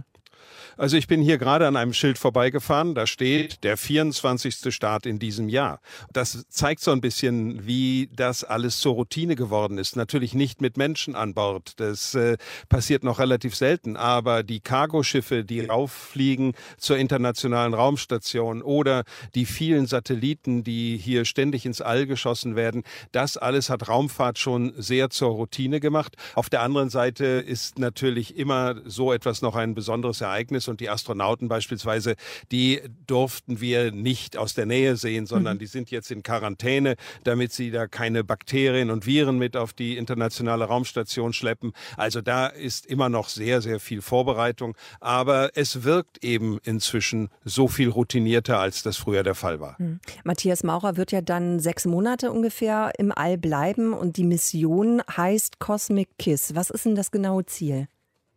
Also 0.81 0.97
ich 0.97 1.05
bin 1.05 1.21
hier 1.21 1.37
gerade 1.37 1.67
an 1.67 1.75
einem 1.75 1.93
Schild 1.93 2.17
vorbeigefahren, 2.17 2.95
da 2.95 3.05
steht 3.05 3.63
der 3.63 3.77
24. 3.77 4.73
Start 4.73 5.05
in 5.05 5.19
diesem 5.19 5.47
Jahr. 5.47 5.79
Das 6.11 6.43
zeigt 6.49 6.81
so 6.81 6.89
ein 6.89 7.01
bisschen, 7.01 7.67
wie 7.67 8.09
das 8.15 8.43
alles 8.43 8.79
zur 8.79 8.95
Routine 8.95 9.35
geworden 9.35 9.77
ist. 9.77 9.95
Natürlich 9.95 10.33
nicht 10.33 10.59
mit 10.59 10.77
Menschen 10.77 11.15
an 11.15 11.35
Bord, 11.35 11.79
das 11.79 12.15
äh, 12.15 12.35
passiert 12.67 13.03
noch 13.03 13.19
relativ 13.19 13.55
selten, 13.55 13.95
aber 13.95 14.41
die 14.41 14.59
Cargoschiffe, 14.59 15.43
die 15.45 15.63
rauffliegen 15.63 16.53
zur 16.79 16.97
internationalen 16.97 17.75
Raumstation 17.75 18.63
oder 18.63 19.03
die 19.35 19.45
vielen 19.45 19.85
Satelliten, 19.85 20.63
die 20.63 20.97
hier 20.97 21.25
ständig 21.25 21.67
ins 21.67 21.81
All 21.81 22.07
geschossen 22.07 22.55
werden, 22.55 22.81
das 23.11 23.37
alles 23.37 23.69
hat 23.69 23.87
Raumfahrt 23.87 24.39
schon 24.39 24.73
sehr 24.77 25.11
zur 25.11 25.29
Routine 25.29 25.79
gemacht. 25.79 26.15
Auf 26.33 26.49
der 26.49 26.63
anderen 26.63 26.89
Seite 26.89 27.25
ist 27.25 27.77
natürlich 27.77 28.35
immer 28.35 28.81
so 28.85 29.13
etwas 29.13 29.43
noch 29.43 29.55
ein 29.55 29.75
besonderes 29.75 30.21
Ereignis 30.21 30.70
und 30.71 30.79
die 30.79 30.89
Astronauten 30.89 31.47
beispielsweise, 31.47 32.15
die 32.51 32.81
durften 33.05 33.61
wir 33.61 33.91
nicht 33.91 34.37
aus 34.37 34.55
der 34.55 34.65
Nähe 34.65 34.95
sehen, 34.95 35.27
sondern 35.27 35.57
mhm. 35.57 35.59
die 35.59 35.67
sind 35.67 35.91
jetzt 35.91 36.09
in 36.09 36.23
Quarantäne, 36.23 36.95
damit 37.23 37.53
sie 37.53 37.69
da 37.69 37.87
keine 37.87 38.23
Bakterien 38.23 38.89
und 38.89 39.05
Viren 39.05 39.37
mit 39.37 39.55
auf 39.55 39.73
die 39.73 39.97
internationale 39.97 40.65
Raumstation 40.65 41.33
schleppen. 41.33 41.73
Also 41.97 42.21
da 42.21 42.47
ist 42.47 42.85
immer 42.87 43.09
noch 43.09 43.29
sehr, 43.29 43.61
sehr 43.61 43.79
viel 43.79 44.01
Vorbereitung, 44.01 44.75
aber 44.99 45.51
es 45.55 45.83
wirkt 45.83 46.23
eben 46.23 46.57
inzwischen 46.63 47.29
so 47.43 47.67
viel 47.67 47.89
routinierter, 47.89 48.59
als 48.59 48.81
das 48.81 48.97
früher 48.97 49.23
der 49.23 49.35
Fall 49.35 49.59
war. 49.59 49.75
Mhm. 49.77 49.99
Matthias 50.23 50.63
Maurer 50.63 50.97
wird 50.97 51.11
ja 51.11 51.21
dann 51.21 51.59
sechs 51.59 51.85
Monate 51.85 52.31
ungefähr 52.31 52.91
im 52.97 53.11
All 53.11 53.37
bleiben 53.37 53.93
und 53.93 54.17
die 54.17 54.23
Mission 54.23 55.01
heißt 55.15 55.59
Cosmic 55.59 56.09
Kiss. 56.17 56.55
Was 56.55 56.69
ist 56.69 56.85
denn 56.85 56.95
das 56.95 57.11
genaue 57.11 57.45
Ziel? 57.45 57.87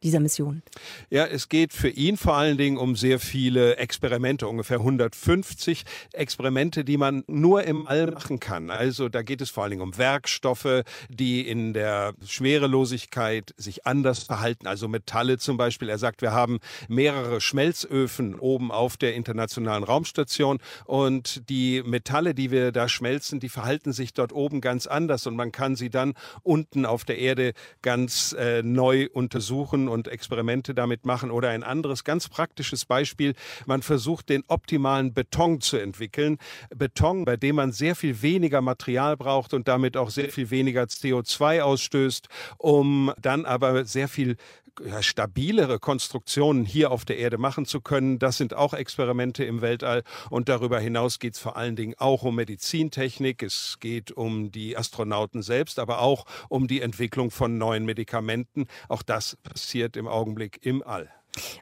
Dieser 0.05 0.21
Mission? 0.21 0.63
Ja, 1.11 1.25
es 1.25 1.49
geht 1.49 1.73
für 1.73 1.89
ihn 1.89 2.17
vor 2.17 2.35
allen 2.35 2.59
Dingen 2.59 2.77
um 2.77 2.95
sehr 2.95 3.19
viele 3.19 3.77
Experimente, 3.77 4.47
ungefähr 4.47 4.79
150 4.79 5.85
Experimente, 6.13 6.85
die 6.85 6.99
man 6.99 7.25
nur 7.27 7.65
im 7.65 7.87
All 7.87 8.11
machen 8.11 8.39
kann. 8.39 8.71
Also 8.71 9.09
da 9.09 9.23
geht 9.23 9.41
es 9.41 9.51
vor 9.51 9.65
allen 9.65 9.71
Dingen 9.71 9.83
um 9.83 9.97
Werkstoffe, 9.97 10.83
die 11.09 11.49
in 11.49 11.73
der 11.73 12.13
Schwerelosigkeit 12.25 13.55
sich 13.57 13.87
anders 13.87 14.25
verhalten, 14.25 14.67
also 14.67 14.89
Metalle 14.89 15.39
zum 15.39 15.57
Beispiel. 15.57 15.89
Er 15.89 15.99
sagt, 15.99 16.21
wir 16.21 16.33
haben 16.33 16.61
mehrere 16.89 17.41
Schmelzöfen 17.41 18.39
oben 18.39 18.71
auf 18.71 18.97
der 18.99 19.15
internationalen 19.15 19.85
Raumstation 19.85 20.59
und 20.85 21.49
die 21.49 21.83
Metalle, 21.83 22.35
die 22.35 22.51
wir 22.51 22.73
da 22.73 22.89
schmelzen, 22.89 23.41
die 23.41 23.49
verhalten 23.49 23.93
sich 23.93 24.13
dort 24.13 24.33
oben 24.33 24.61
ganz 24.61 24.87
anders 24.87 25.27
und 25.27 25.35
man 25.35 25.51
kann 25.51 25.77
sie 25.77 25.89
dann 25.89 26.13
unten 26.43 26.85
auf 26.85 27.05
der 27.05 27.19
Erde 27.19 27.55
ganz 27.81 28.35
äh, 28.39 28.63
neu 28.63 29.09
untersuchen 29.11 29.89
und 29.95 30.09
Experimente 30.09 30.75
damit 30.75 31.07
machen. 31.07 31.31
Oder 31.31 31.49
ein 31.51 31.63
anderes 31.63 32.05
ganz 32.05 32.29
praktisches 32.29 32.85
Beispiel, 32.85 33.35
man 33.65 33.81
versucht 33.81 34.29
den 34.29 34.45
optimalen 34.49 35.15
Beton 35.15 35.61
zu 35.61 35.79
entwickeln. 35.79 36.39
Beton, 36.75 37.25
bei 37.25 37.37
dem 37.37 37.57
man 37.57 37.73
sehr 37.73 37.97
viel 37.97 38.21
weniger 38.21 38.61
Material 38.61 39.17
braucht 39.17 39.55
und 39.55 39.69
damit 39.69 39.97
auch 39.97 40.11
sehr 40.11 40.31
viel 40.31 40.51
weniger 40.51 40.83
CO2 40.83 41.63
ausstößt, 41.63 42.29
um 42.59 43.13
dann 43.23 43.47
aber 43.47 43.87
sehr 43.87 44.09
viel 44.09 44.37
ja, 44.85 45.03
stabilere 45.03 45.79
Konstruktionen 45.79 46.65
hier 46.65 46.91
auf 46.91 47.05
der 47.05 47.19
Erde 47.19 47.39
machen 47.39 47.67
zu 47.67 47.81
können. 47.81 48.19
Das 48.19 48.37
sind 48.37 48.55
auch 48.55 48.75
Experimente 48.75 49.45
im 49.45 49.61
Weltall. 49.61 50.03
Und 50.31 50.49
darüber 50.49 50.81
hinaus 50.81 51.19
geht 51.19 51.35
es 51.35 51.41
vor 51.41 51.57
allen 51.57 51.77
Dingen 51.77 51.95
auch 51.99 52.23
um 52.23 52.37
Medizintechnik. 52.37 53.43
Es 53.43 53.79
geht 53.81 54.13
um 54.13 54.51
die 54.51 54.77
Astronauten 54.77 55.43
selbst, 55.43 55.79
aber 55.79 56.01
auch 56.01 56.27
um 56.49 56.67
die 56.67 56.81
Entwicklung 56.81 57.31
von 57.31 57.59
neuen 57.59 57.85
Medikamenten. 57.85 58.67
Auch 58.89 59.03
das 59.03 59.37
passiert 59.43 59.97
im 59.97 60.09
Augenblick 60.09 60.65
im 60.65 60.83
All. 60.83 61.11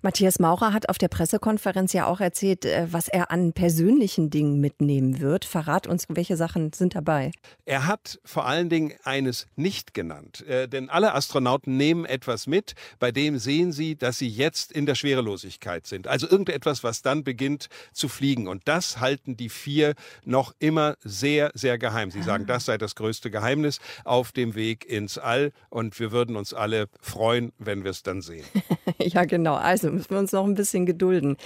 Matthias 0.05 0.41
Maurer 0.41 0.73
hat 0.73 0.89
auf 0.89 0.99
der 0.99 1.07
Pressekonferenz 1.07 1.93
ja 1.93 2.07
auch 2.07 2.19
erzählt, 2.19 2.65
äh, 2.65 2.89
was 2.91 3.07
er 3.07 3.31
an 3.31 3.53
persönlichen 3.53 4.31
Dingen 4.31 4.59
mitnehmen 4.61 5.21
wird. 5.21 5.45
Verrat 5.45 5.87
uns, 5.87 6.07
welche 6.09 6.37
Sachen 6.37 6.73
sind 6.73 6.97
dabei? 6.97 7.31
Er 7.67 7.87
hat 7.87 8.19
vor 8.25 8.45
allen 8.47 8.69
Dingen 8.69 8.95
eines 9.05 9.47
nicht 9.55 9.95
genannt. 9.95 10.45
Äh, 10.49 10.67
denn 10.67 10.91
alle 10.91 11.15
Astronauten 11.15 11.77
nehmen 11.77 12.05
etwas 12.05 12.49
mit, 12.49 12.75
bei 12.99 13.13
dem 13.13 13.39
sehen 13.39 13.71
sie, 13.71 13.95
dass 13.95 14.19
sie 14.19 14.29
jetzt 14.29 14.73
in 14.73 14.87
der 14.87 14.97
Schwerelosigkeit 14.97 15.87
sind. 15.87 16.09
Also 16.09 16.29
irgendetwas, 16.29 16.83
was 16.83 17.03
dann 17.03 17.23
beginnt 17.23 17.69
zu 17.93 18.09
fliegen. 18.09 18.49
Und 18.49 18.67
das 18.67 18.99
halten 18.99 19.37
die 19.37 19.51
vier 19.51 19.95
noch 20.25 20.53
immer 20.59 20.97
sehr, 21.05 21.53
sehr 21.55 21.79
geheim. 21.79 22.11
Sie 22.11 22.23
sagen, 22.23 22.47
das 22.47 22.65
sei 22.65 22.77
das 22.77 22.97
größte 22.97 23.31
Geheimnis 23.31 23.79
auf 24.05 24.33
dem 24.33 24.57
Weg 24.57 24.85
ins 24.85 25.17
All. 25.17 25.53
Und 25.71 26.01
wir 26.01 26.11
würden 26.11 26.35
uns 26.35 26.53
alle 26.53 26.89
freuen, 27.01 27.53
wenn 27.59 27.85
wir 27.85 27.93
es 27.93 28.03
dann 28.03 28.21
sehen. 28.21 28.45
ja, 28.99 29.25
genau. 29.27 29.55
also 29.55 29.92
müssen 29.93 30.11
wir 30.11 30.19
uns 30.19 30.33
noch 30.33 30.45
ein 30.45 30.55
bisschen 30.55 30.87
gedulden. 30.87 31.37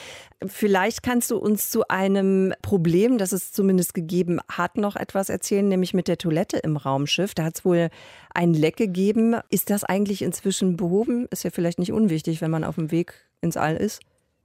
Vielleicht 0.47 1.03
kannst 1.03 1.31
du 1.31 1.37
uns 1.37 1.71
zu 1.71 1.89
einem 1.89 2.55
Problem, 2.63 3.19
das 3.19 3.33
es 3.33 3.53
zumindest 3.53 3.95
gegeben 3.95 4.41
hat, 4.49 4.77
noch 4.79 4.97
etwas 4.97 5.29
erzählen, 5.29 5.69
nämlich 5.69 5.95
mit 5.95 6.09
der 6.09 6.19
Toilette 6.19 6.59
im 6.59 6.77
Raumschiff. 6.77 7.35
Da 7.35 7.45
hat 7.45 7.59
es 7.59 7.65
wohl 7.65 7.89
ein 8.35 8.55
Leck 8.55 8.77
gegeben. 8.77 9.37
Ist 9.51 9.71
das 9.71 9.85
eigentlich 9.85 10.23
inzwischen 10.23 10.77
behoben? 10.77 11.27
Ist 11.31 11.45
ja 11.45 11.51
vielleicht 11.51 11.79
nicht 11.79 11.93
unwichtig, 11.93 12.41
wenn 12.41 12.51
man 12.51 12.65
auf 12.65 12.77
dem 12.77 12.91
Weg 12.91 13.15
ins 13.41 13.57
All 13.57 13.77
ist. 13.77 14.01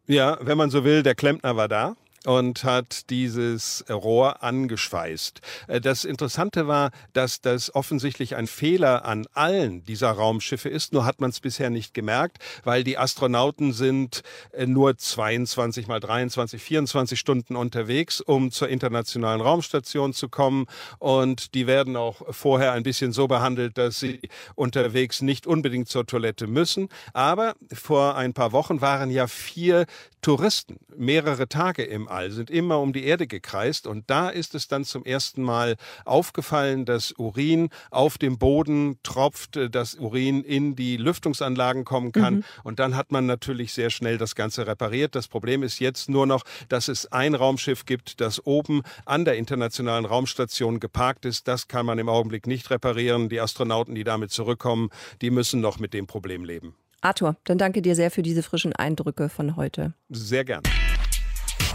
Ja, 0.07 0.37
wenn 0.41 0.57
man 0.57 0.69
so 0.69 0.83
will, 0.83 1.03
der 1.03 1.15
Klempner 1.15 1.55
war 1.55 1.67
da 1.67 1.95
und 2.25 2.63
hat 2.63 3.10
dieses 3.10 3.84
Rohr 3.89 4.43
angeschweißt. 4.43 5.41
Äh, 5.67 5.81
das 5.81 6.05
Interessante 6.05 6.67
war, 6.67 6.91
dass 7.13 7.41
das 7.41 7.73
offensichtlich 7.73 8.36
ein 8.36 8.47
Fehler 8.47 9.05
an 9.05 9.25
allen 9.34 9.84
dieser 9.86 10.12
Raumschiffe 10.12 10.69
ist, 10.69 10.93
nur 10.93 11.05
hat 11.05 11.19
man 11.19 11.31
es 11.31 11.39
bisher 11.39 11.69
nicht 11.69 11.93
gemerkt, 11.93 12.38
weil 12.63 12.84
die 12.84 12.97
Astronauten 12.97 13.73
sind 13.73 14.21
äh, 14.51 14.65
nur 14.65 14.97
22 14.97 15.88
mal 15.88 15.99
23, 15.99 16.62
24 16.62 17.19
Stunden 17.19 17.55
unterwegs, 17.55 18.21
um 18.21 18.51
zur 18.51 18.69
internationalen 18.69 19.41
Raumstation 19.41 20.13
zu 20.13 20.29
kommen 20.29 20.67
und 20.99 21.55
die 21.55 21.67
werden 21.67 21.95
auch 21.95 22.21
vorher 22.29 22.73
ein 22.73 22.84
bisschen 22.84 23.12
so 23.12 23.27
behandelt, 23.27 23.77
dass 23.77 23.99
sie 23.99 24.21
unterwegs 24.55 25.21
nicht 25.21 25.47
unbedingt 25.47 25.89
zur 25.89 26.05
Toilette 26.05 26.47
müssen. 26.47 26.89
Aber 27.13 27.55
vor 27.73 28.15
ein 28.15 28.34
paar 28.34 28.51
Wochen 28.51 28.81
waren 28.81 29.10
ja 29.10 29.27
vier 29.27 29.86
Touristen 30.21 30.77
mehrere 30.95 31.47
Tage 31.47 31.84
im 31.84 32.07
All, 32.12 32.32
sind 32.32 32.50
immer 32.50 32.80
um 32.80 32.93
die 32.93 33.06
Erde 33.06 33.28
gekreist 33.28 33.88
und 33.88 34.10
da 34.10 34.30
ist 34.30 34.56
es 34.56 34.67
dann 34.67 34.84
zum 34.84 35.04
ersten 35.06 35.41
Mal 35.41 35.76
aufgefallen, 36.06 36.86
dass 36.86 37.12
Urin 37.13 37.69
auf 37.89 38.17
dem 38.17 38.38
Boden 38.38 39.00
tropft, 39.04 39.58
äh, 39.58 39.69
dass 39.69 39.95
Urin 39.95 40.43
in 40.43 40.76
die 40.76 40.97
Lüftungsanlagen 40.97 41.86
kommen 41.86 42.12
kann 42.12 42.36
mhm. 42.36 42.43
und 42.63 42.80
dann 42.80 42.95
hat 42.95 43.12
man 43.12 43.26
natürlich 43.26 43.74
sehr 43.74 43.89
schnell 43.89 44.17
das 44.17 44.36
Ganze 44.36 44.67
repariert. 44.67 45.15
Das 45.15 45.28
Problem 45.28 45.63
ist 45.63 45.80
jetzt 45.80 46.10
nur 46.10 46.26
noch, 46.26 46.43
dass 46.69 46.88
es 46.88 47.12
ein 47.12 47.36
Raumschiff 47.36 47.86
gibt, 47.86 48.21
das 48.21 48.45
oben 48.45 48.82
an 49.06 49.26
der 49.26 49.38
internationalen 49.38 50.06
Raumstation 50.06 50.80
geparkt 50.80 51.26
ist. 51.26 51.47
Das 51.47 51.67
kann 51.67 51.86
man 51.86 52.00
im 52.00 52.10
Augenblick 52.10 52.47
nicht 52.47 52.69
reparieren. 52.69 53.30
Die 53.30 53.39
Astronauten, 53.39 53.95
die 53.95 54.04
damit 54.04 54.32
zurückkommen, 54.32 54.89
die 55.21 55.32
müssen 55.32 55.62
noch 55.62 55.80
mit 55.80 55.93
dem 55.93 56.08
Problem 56.08 56.45
leben. 56.45 56.76
Arthur, 57.02 57.36
dann 57.45 57.58
danke 57.58 57.82
dir 57.82 57.95
sehr 57.95 58.12
für 58.12 58.21
diese 58.21 58.43
frischen 58.43 58.74
Eindrücke 58.74 59.30
von 59.30 59.56
heute. 59.56 59.93
Sehr 60.10 60.45
gern. 60.45 60.62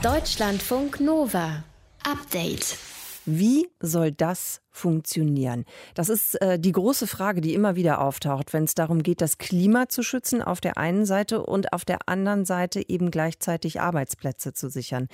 Deutschlandfunk 0.02 1.00
Nova. 1.00 1.64
Update. 2.04 2.76
Wie 3.24 3.68
soll 3.80 4.12
das 4.12 4.60
funktionieren? 4.76 5.64
Das 5.94 6.08
ist 6.08 6.40
äh, 6.40 6.58
die 6.58 6.72
große 6.72 7.06
Frage, 7.06 7.40
die 7.40 7.54
immer 7.54 7.76
wieder 7.76 8.00
auftaucht, 8.00 8.52
wenn 8.52 8.64
es 8.64 8.74
darum 8.74 9.02
geht, 9.02 9.20
das 9.20 9.38
Klima 9.38 9.88
zu 9.88 10.02
schützen 10.02 10.42
auf 10.42 10.60
der 10.60 10.76
einen 10.76 11.06
Seite 11.06 11.42
und 11.42 11.72
auf 11.72 11.84
der 11.84 12.08
anderen 12.08 12.44
Seite 12.44 12.88
eben 12.88 13.10
gleichzeitig 13.10 13.80
Arbeitsplätze 13.80 14.52
zu 14.52 14.68
sichern. 14.68 15.08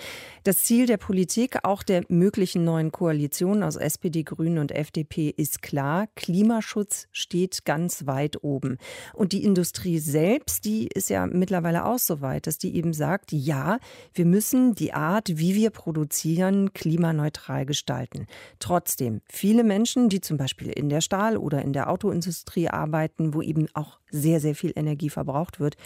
Das 0.44 0.62
Ziel 0.62 0.86
der 0.86 0.96
Politik, 0.96 1.58
auch 1.64 1.82
der 1.82 2.04
möglichen 2.08 2.64
neuen 2.64 2.92
Koalition 2.92 3.62
aus 3.62 3.76
SPD, 3.76 4.22
Grünen 4.22 4.58
und 4.58 4.72
FDP 4.72 5.32
ist 5.36 5.62
klar. 5.62 6.08
Klimaschutz 6.16 7.06
steht 7.12 7.64
ganz 7.64 8.06
weit 8.06 8.42
oben. 8.42 8.78
Und 9.14 9.32
die 9.32 9.44
Industrie 9.44 9.98
selbst, 9.98 10.64
die 10.64 10.88
ist 10.88 11.10
ja 11.10 11.26
mittlerweile 11.26 11.84
auch 11.84 11.98
so 11.98 12.20
weit, 12.20 12.46
dass 12.46 12.58
die 12.58 12.74
eben 12.74 12.92
sagt, 12.92 13.32
ja, 13.32 13.78
wir 14.14 14.24
müssen 14.24 14.74
die 14.74 14.92
Art, 14.92 15.38
wie 15.38 15.54
wir 15.54 15.70
produzieren, 15.70 16.72
klimaneutral 16.72 17.66
gestalten. 17.66 18.26
Trotzdem, 18.58 19.20
viele 19.30 19.51
viele 19.52 19.64
Menschen, 19.64 20.08
die 20.08 20.22
zum 20.22 20.38
Beispiel 20.38 20.68
in 20.68 20.88
der 20.88 21.02
Stahl- 21.02 21.36
oder 21.36 21.60
in 21.60 21.74
der 21.74 21.90
Autoindustrie 21.90 22.68
arbeiten, 22.68 23.34
wo 23.34 23.42
eben 23.42 23.68
auch 23.74 23.98
sehr, 24.10 24.40
sehr 24.40 24.54
viel 24.54 24.72
Energie 24.74 25.10
verbraucht 25.10 25.60
wird, 25.60 25.76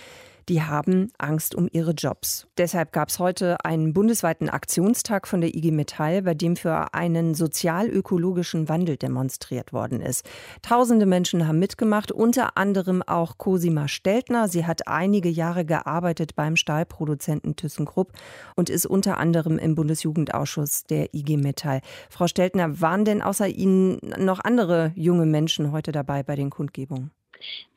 die 0.48 0.62
haben 0.62 1.11
Angst 1.18 1.54
um 1.54 1.68
ihre 1.72 1.92
Jobs. 1.92 2.46
Deshalb 2.56 2.92
gab 2.92 3.09
es 3.09 3.18
heute 3.18 3.64
einen 3.64 3.92
bundesweiten 3.92 4.48
Aktionstag 4.48 5.26
von 5.26 5.40
der 5.40 5.54
IG 5.54 5.72
Metall, 5.72 6.22
bei 6.22 6.35
dem 6.35 6.56
für 6.56 6.94
einen 6.94 7.35
sozial-ökologischen 7.35 8.68
Wandel 8.68 8.96
demonstriert 8.96 9.72
worden 9.72 10.00
ist. 10.00 10.24
Tausende 10.62 11.06
Menschen 11.06 11.48
haben 11.48 11.59
mitgemacht, 11.59 12.12
unter 12.12 12.56
anderem 12.56 13.02
auch 13.02 13.38
Cosima 13.38 13.88
Steltner. 13.88 14.48
Sie 14.48 14.66
hat 14.66 14.87
einige 14.87 15.28
Jahre 15.28 15.64
gearbeitet 15.64 16.37
beim 16.37 16.56
Stahlproduzenten 16.56 17.56
ThyssenKrupp 17.56 18.12
und 18.54 18.70
ist 18.70 18.87
unter 18.87 19.18
anderem 19.18 19.59
im 19.59 19.74
Bundesjugendausschuss 19.74 20.85
der 20.85 21.12
IG 21.14 21.37
Metall. 21.37 21.80
Frau 22.09 22.26
Steltner, 22.26 22.80
waren 22.80 23.04
denn 23.04 23.22
außer 23.22 23.48
Ihnen 23.48 23.98
noch 24.18 24.40
andere 24.42 24.92
junge 24.94 25.26
Menschen 25.26 25.72
heute 25.72 25.92
dabei 25.92 26.22
bei 26.22 26.37
den 26.37 26.50
Kundgebungen? 26.50 27.11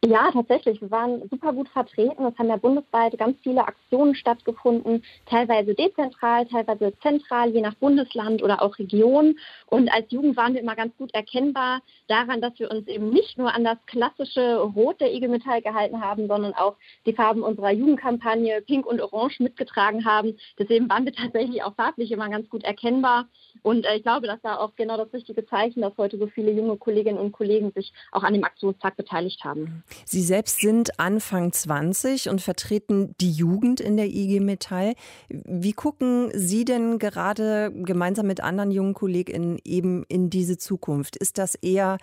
Ja, 0.05 0.31
tatsächlich. 0.31 0.81
Wir 0.81 0.91
waren 0.91 1.27
super 1.29 1.51
gut 1.51 1.67
vertreten. 1.69 2.25
Es 2.25 2.37
haben 2.37 2.47
ja 2.47 2.55
bundesweit 2.55 3.17
ganz 3.17 3.37
viele 3.43 3.67
Aktionen 3.67 4.15
stattgefunden, 4.15 5.03
teilweise 5.25 5.75
dezentral, 5.75 6.45
teilweise 6.45 6.93
zentral, 7.01 7.49
je 7.49 7.59
nach 7.59 7.75
Bundesland 7.75 8.41
oder 8.41 8.61
auch 8.61 8.79
Region. 8.79 9.37
Und 9.65 9.91
als 9.91 10.09
Jugend 10.09 10.37
waren 10.37 10.53
wir 10.53 10.61
immer 10.61 10.75
ganz 10.75 10.95
gut 10.97 11.13
erkennbar 11.13 11.81
daran, 12.07 12.39
dass 12.39 12.57
wir 12.59 12.71
uns 12.71 12.87
eben 12.87 13.09
nicht 13.09 13.37
nur 13.37 13.53
an 13.53 13.65
das 13.65 13.77
klassische 13.87 14.59
Rot 14.59 15.01
der 15.01 15.13
IG 15.13 15.27
Metall 15.27 15.61
gehalten 15.61 15.99
haben, 15.99 16.27
sondern 16.27 16.53
auch 16.53 16.77
die 17.05 17.13
Farben 17.13 17.43
unserer 17.43 17.71
Jugendkampagne 17.71 18.61
Pink 18.61 18.85
und 18.85 19.01
Orange 19.01 19.43
mitgetragen 19.43 20.05
haben. 20.05 20.37
Deswegen 20.57 20.89
waren 20.89 21.03
wir 21.03 21.13
tatsächlich 21.13 21.61
auch 21.63 21.75
farblich 21.75 22.11
immer 22.11 22.29
ganz 22.29 22.49
gut 22.49 22.63
erkennbar. 22.63 23.27
Und 23.61 23.85
äh, 23.85 23.95
ich 23.95 24.03
glaube, 24.03 24.27
das 24.27 24.43
war 24.43 24.59
auch 24.59 24.75
genau 24.75 24.97
das 24.97 25.11
richtige 25.13 25.45
Zeichen, 25.45 25.81
dass 25.81 25.93
heute 25.97 26.17
so 26.17 26.27
viele 26.27 26.51
junge 26.51 26.77
Kolleginnen 26.77 27.17
und 27.17 27.31
Kollegen 27.31 27.71
sich 27.73 27.93
auch 28.11 28.23
an 28.23 28.33
dem 28.33 28.43
Aktionstag 28.43 28.97
beteiligt 28.97 29.43
haben. 29.43 29.83
Sie 30.05 30.21
selbst 30.21 30.61
sind 30.61 30.99
Anfang 30.99 31.51
20 31.51 32.29
und 32.29 32.41
vertreten 32.41 33.15
die 33.19 33.31
Jugend 33.31 33.79
in 33.79 33.97
der 33.97 34.07
IG 34.07 34.39
Metall. 34.39 34.93
Wie 35.29 35.73
gucken 35.73 36.31
Sie 36.33 36.65
denn 36.65 36.99
gerade 36.99 37.71
gemeinsam 37.73 38.27
mit 38.27 38.41
anderen 38.41 38.71
jungen 38.71 38.93
KollegInnen 38.93 39.59
eben 39.63 40.03
in 40.07 40.29
diese 40.29 40.57
Zukunft? 40.57 41.15
Ist 41.15 41.37
das 41.37 41.55
eher 41.55 41.97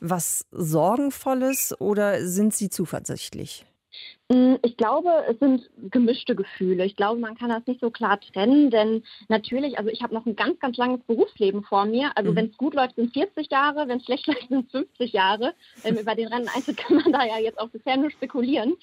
was 0.00 0.46
Sorgenvolles 0.50 1.80
oder 1.80 2.26
sind 2.26 2.54
Sie 2.54 2.70
zuversichtlich? 2.70 3.64
Mm, 4.28 4.54
ich 4.62 4.76
glaube, 4.76 5.10
es 5.28 5.38
sind 5.38 5.70
gemischte 5.90 6.34
Gefühle. 6.34 6.84
Ich 6.84 6.96
glaube, 6.96 7.20
man 7.20 7.36
kann 7.36 7.50
das 7.50 7.66
nicht 7.66 7.80
so 7.80 7.90
klar 7.90 8.20
trennen, 8.20 8.70
denn 8.70 9.02
natürlich, 9.28 9.78
also 9.78 9.90
ich 9.90 10.02
habe 10.02 10.14
noch 10.14 10.26
ein 10.26 10.36
ganz, 10.36 10.58
ganz 10.60 10.76
langes 10.76 11.02
Berufsleben 11.04 11.62
vor 11.64 11.84
mir. 11.84 12.12
Also 12.16 12.32
mhm. 12.32 12.36
wenn 12.36 12.46
es 12.46 12.56
gut 12.56 12.74
läuft, 12.74 12.96
sind 12.96 13.08
es 13.08 13.12
40 13.12 13.50
Jahre, 13.50 13.88
wenn 13.88 13.98
es 13.98 14.04
schlecht 14.04 14.26
läuft, 14.26 14.48
sind 14.48 14.66
es 14.66 14.72
50 14.72 15.12
Jahre. 15.12 15.54
Ähm, 15.84 15.96
über 16.00 16.14
den 16.14 16.28
Rennen 16.28 16.48
Einzel 16.54 16.74
kann 16.74 16.96
man 16.96 17.12
da 17.12 17.24
ja 17.24 17.38
jetzt 17.38 17.58
auch 17.58 17.68
bisher 17.68 17.96
nur 17.96 18.10
spekulieren. 18.10 18.74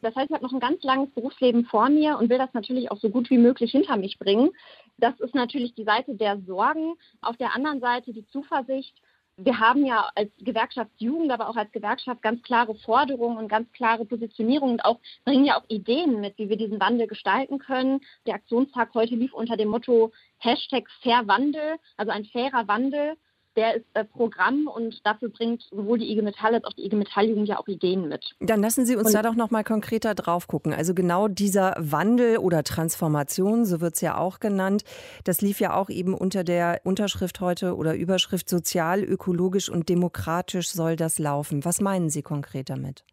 Das 0.00 0.14
heißt, 0.14 0.30
ich 0.30 0.34
habe 0.34 0.44
noch 0.44 0.52
ein 0.52 0.60
ganz 0.60 0.82
langes 0.84 1.10
Berufsleben 1.10 1.64
vor 1.64 1.88
mir 1.88 2.18
und 2.18 2.30
will 2.30 2.38
das 2.38 2.52
natürlich 2.54 2.90
auch 2.90 2.98
so 2.98 3.10
gut 3.10 3.30
wie 3.30 3.38
möglich 3.38 3.72
hinter 3.72 3.96
mich 3.96 4.18
bringen. 4.18 4.50
Das 4.98 5.18
ist 5.20 5.34
natürlich 5.34 5.74
die 5.74 5.84
Seite 5.84 6.14
der 6.14 6.40
Sorgen. 6.46 6.94
Auf 7.20 7.36
der 7.36 7.54
anderen 7.54 7.80
Seite 7.80 8.12
die 8.12 8.26
Zuversicht, 8.26 8.94
wir 9.38 9.60
haben 9.60 9.86
ja 9.86 10.10
als 10.16 10.30
Gewerkschaftsjugend, 10.40 11.30
aber 11.30 11.48
auch 11.48 11.56
als 11.56 11.70
Gewerkschaft 11.70 12.22
ganz 12.22 12.42
klare 12.42 12.74
Forderungen 12.74 13.38
und 13.38 13.48
ganz 13.48 13.70
klare 13.72 14.04
Positionierungen 14.04 14.74
und 14.74 14.84
auch 14.84 14.98
bringen 15.24 15.44
ja 15.44 15.56
auch 15.56 15.64
Ideen 15.68 16.20
mit, 16.20 16.36
wie 16.38 16.48
wir 16.48 16.56
diesen 16.56 16.80
Wandel 16.80 17.06
gestalten 17.06 17.58
können. 17.58 18.00
Der 18.26 18.34
Aktionstag 18.34 18.92
heute 18.94 19.14
lief 19.14 19.32
unter 19.32 19.56
dem 19.56 19.68
Motto 19.68 20.10
Hashtag 20.38 20.90
Fairwandel, 21.02 21.76
also 21.96 22.10
ein 22.10 22.24
fairer 22.24 22.66
Wandel 22.66 23.16
der 23.58 23.74
ist 23.74 23.86
äh, 23.94 24.04
Programm 24.04 24.68
und 24.68 25.04
dafür 25.04 25.30
bringt 25.30 25.62
sowohl 25.70 25.98
die 25.98 26.12
IG 26.12 26.22
Metall 26.22 26.54
als 26.54 26.64
auch 26.64 26.72
die 26.74 26.86
IG 26.86 26.94
Metalljugend 26.94 27.48
ja 27.48 27.58
auch 27.58 27.66
Ideen 27.66 28.08
mit. 28.08 28.24
Dann 28.38 28.62
lassen 28.62 28.86
Sie 28.86 28.94
uns 28.94 29.08
und, 29.08 29.14
da 29.14 29.22
doch 29.22 29.34
noch 29.34 29.50
mal 29.50 29.64
konkreter 29.64 30.14
drauf 30.14 30.46
gucken. 30.46 30.72
Also 30.72 30.94
genau 30.94 31.26
dieser 31.26 31.74
Wandel 31.76 32.38
oder 32.38 32.62
Transformation, 32.62 33.64
so 33.64 33.80
wird 33.80 33.94
es 33.94 34.00
ja 34.00 34.16
auch 34.16 34.38
genannt, 34.38 34.84
das 35.24 35.40
lief 35.40 35.58
ja 35.58 35.74
auch 35.74 35.90
eben 35.90 36.14
unter 36.14 36.44
der 36.44 36.80
Unterschrift 36.84 37.40
heute 37.40 37.74
oder 37.76 37.96
Überschrift 37.96 38.48
sozial, 38.48 39.02
ökologisch 39.02 39.68
und 39.68 39.88
demokratisch 39.88 40.70
soll 40.70 40.94
das 40.94 41.18
laufen. 41.18 41.64
Was 41.64 41.80
meinen 41.80 42.10
Sie 42.10 42.22
konkret 42.22 42.70
damit? 42.70 43.04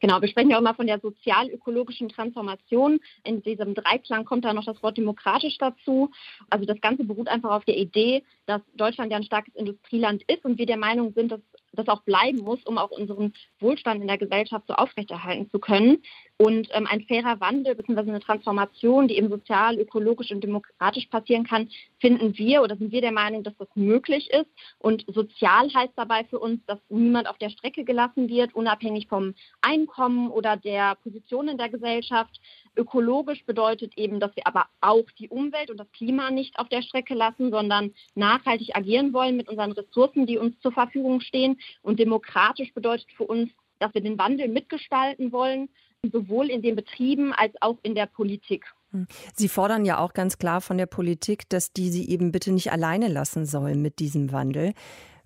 Genau, 0.00 0.20
wir 0.20 0.28
sprechen 0.28 0.50
ja 0.50 0.56
auch 0.56 0.60
immer 0.60 0.74
von 0.74 0.86
der 0.86 1.00
sozial-ökologischen 1.00 2.08
Transformation. 2.08 3.00
In 3.24 3.42
diesem 3.42 3.74
Dreiklang 3.74 4.24
kommt 4.24 4.44
da 4.44 4.52
noch 4.52 4.64
das 4.64 4.82
Wort 4.82 4.96
demokratisch 4.96 5.58
dazu. 5.58 6.10
Also 6.48 6.64
das 6.64 6.80
Ganze 6.80 7.04
beruht 7.04 7.28
einfach 7.28 7.50
auf 7.50 7.64
der 7.64 7.76
Idee, 7.76 8.22
dass 8.46 8.62
Deutschland 8.74 9.10
ja 9.10 9.18
ein 9.18 9.24
starkes 9.24 9.54
Industrieland 9.54 10.22
ist 10.26 10.44
und 10.44 10.58
wir 10.58 10.66
der 10.66 10.76
Meinung 10.76 11.12
sind, 11.12 11.32
dass 11.32 11.40
das 11.72 11.88
auch 11.88 12.02
bleiben 12.02 12.38
muss, 12.38 12.62
um 12.64 12.78
auch 12.78 12.90
unseren 12.90 13.32
Wohlstand 13.60 14.00
in 14.00 14.08
der 14.08 14.18
Gesellschaft 14.18 14.66
so 14.66 14.74
aufrechterhalten 14.74 15.48
zu 15.50 15.58
können. 15.58 16.02
Und 16.40 16.68
ähm, 16.72 16.86
ein 16.86 17.02
fairer 17.02 17.38
Wandel 17.40 17.74
bzw. 17.74 18.00
eine 18.00 18.20
Transformation, 18.20 19.08
die 19.08 19.18
eben 19.18 19.28
sozial, 19.28 19.78
ökologisch 19.78 20.30
und 20.30 20.42
demokratisch 20.42 21.04
passieren 21.08 21.46
kann, 21.46 21.68
finden 21.98 22.38
wir 22.38 22.62
oder 22.62 22.78
sind 22.78 22.92
wir 22.92 23.02
der 23.02 23.12
Meinung, 23.12 23.42
dass 23.42 23.54
das 23.58 23.68
möglich 23.74 24.30
ist. 24.30 24.46
Und 24.78 25.04
sozial 25.06 25.68
heißt 25.68 25.92
dabei 25.96 26.24
für 26.24 26.38
uns, 26.38 26.64
dass 26.64 26.78
niemand 26.88 27.28
auf 27.28 27.36
der 27.36 27.50
Strecke 27.50 27.84
gelassen 27.84 28.30
wird, 28.30 28.54
unabhängig 28.54 29.06
vom 29.06 29.34
Einkommen 29.60 30.30
oder 30.30 30.56
der 30.56 30.94
Position 31.02 31.48
in 31.48 31.58
der 31.58 31.68
Gesellschaft. 31.68 32.40
Ökologisch 32.74 33.44
bedeutet 33.44 33.92
eben, 33.98 34.18
dass 34.18 34.34
wir 34.34 34.46
aber 34.46 34.64
auch 34.80 35.10
die 35.18 35.28
Umwelt 35.28 35.70
und 35.70 35.76
das 35.76 35.92
Klima 35.92 36.30
nicht 36.30 36.58
auf 36.58 36.70
der 36.70 36.80
Strecke 36.80 37.12
lassen, 37.12 37.50
sondern 37.50 37.92
nachhaltig 38.14 38.74
agieren 38.74 39.12
wollen 39.12 39.36
mit 39.36 39.50
unseren 39.50 39.72
Ressourcen, 39.72 40.24
die 40.24 40.38
uns 40.38 40.58
zur 40.60 40.72
Verfügung 40.72 41.20
stehen. 41.20 41.60
Und 41.82 41.98
demokratisch 41.98 42.72
bedeutet 42.72 43.12
für 43.14 43.24
uns, 43.24 43.50
dass 43.78 43.92
wir 43.92 44.00
den 44.00 44.18
Wandel 44.18 44.48
mitgestalten 44.48 45.32
wollen 45.32 45.68
sowohl 46.12 46.50
in 46.50 46.62
den 46.62 46.76
Betrieben 46.76 47.32
als 47.32 47.54
auch 47.60 47.78
in 47.82 47.94
der 47.94 48.06
Politik. 48.06 48.64
Hm. 48.92 49.06
Sie 49.34 49.48
fordern 49.48 49.84
ja 49.84 49.98
auch 49.98 50.12
ganz 50.14 50.38
klar 50.38 50.60
von 50.60 50.78
der 50.78 50.86
Politik, 50.86 51.48
dass 51.48 51.72
die 51.72 51.90
sie 51.90 52.08
eben 52.08 52.32
bitte 52.32 52.52
nicht 52.52 52.72
alleine 52.72 53.08
lassen 53.08 53.46
soll 53.46 53.74
mit 53.74 53.98
diesem 53.98 54.32
Wandel. 54.32 54.72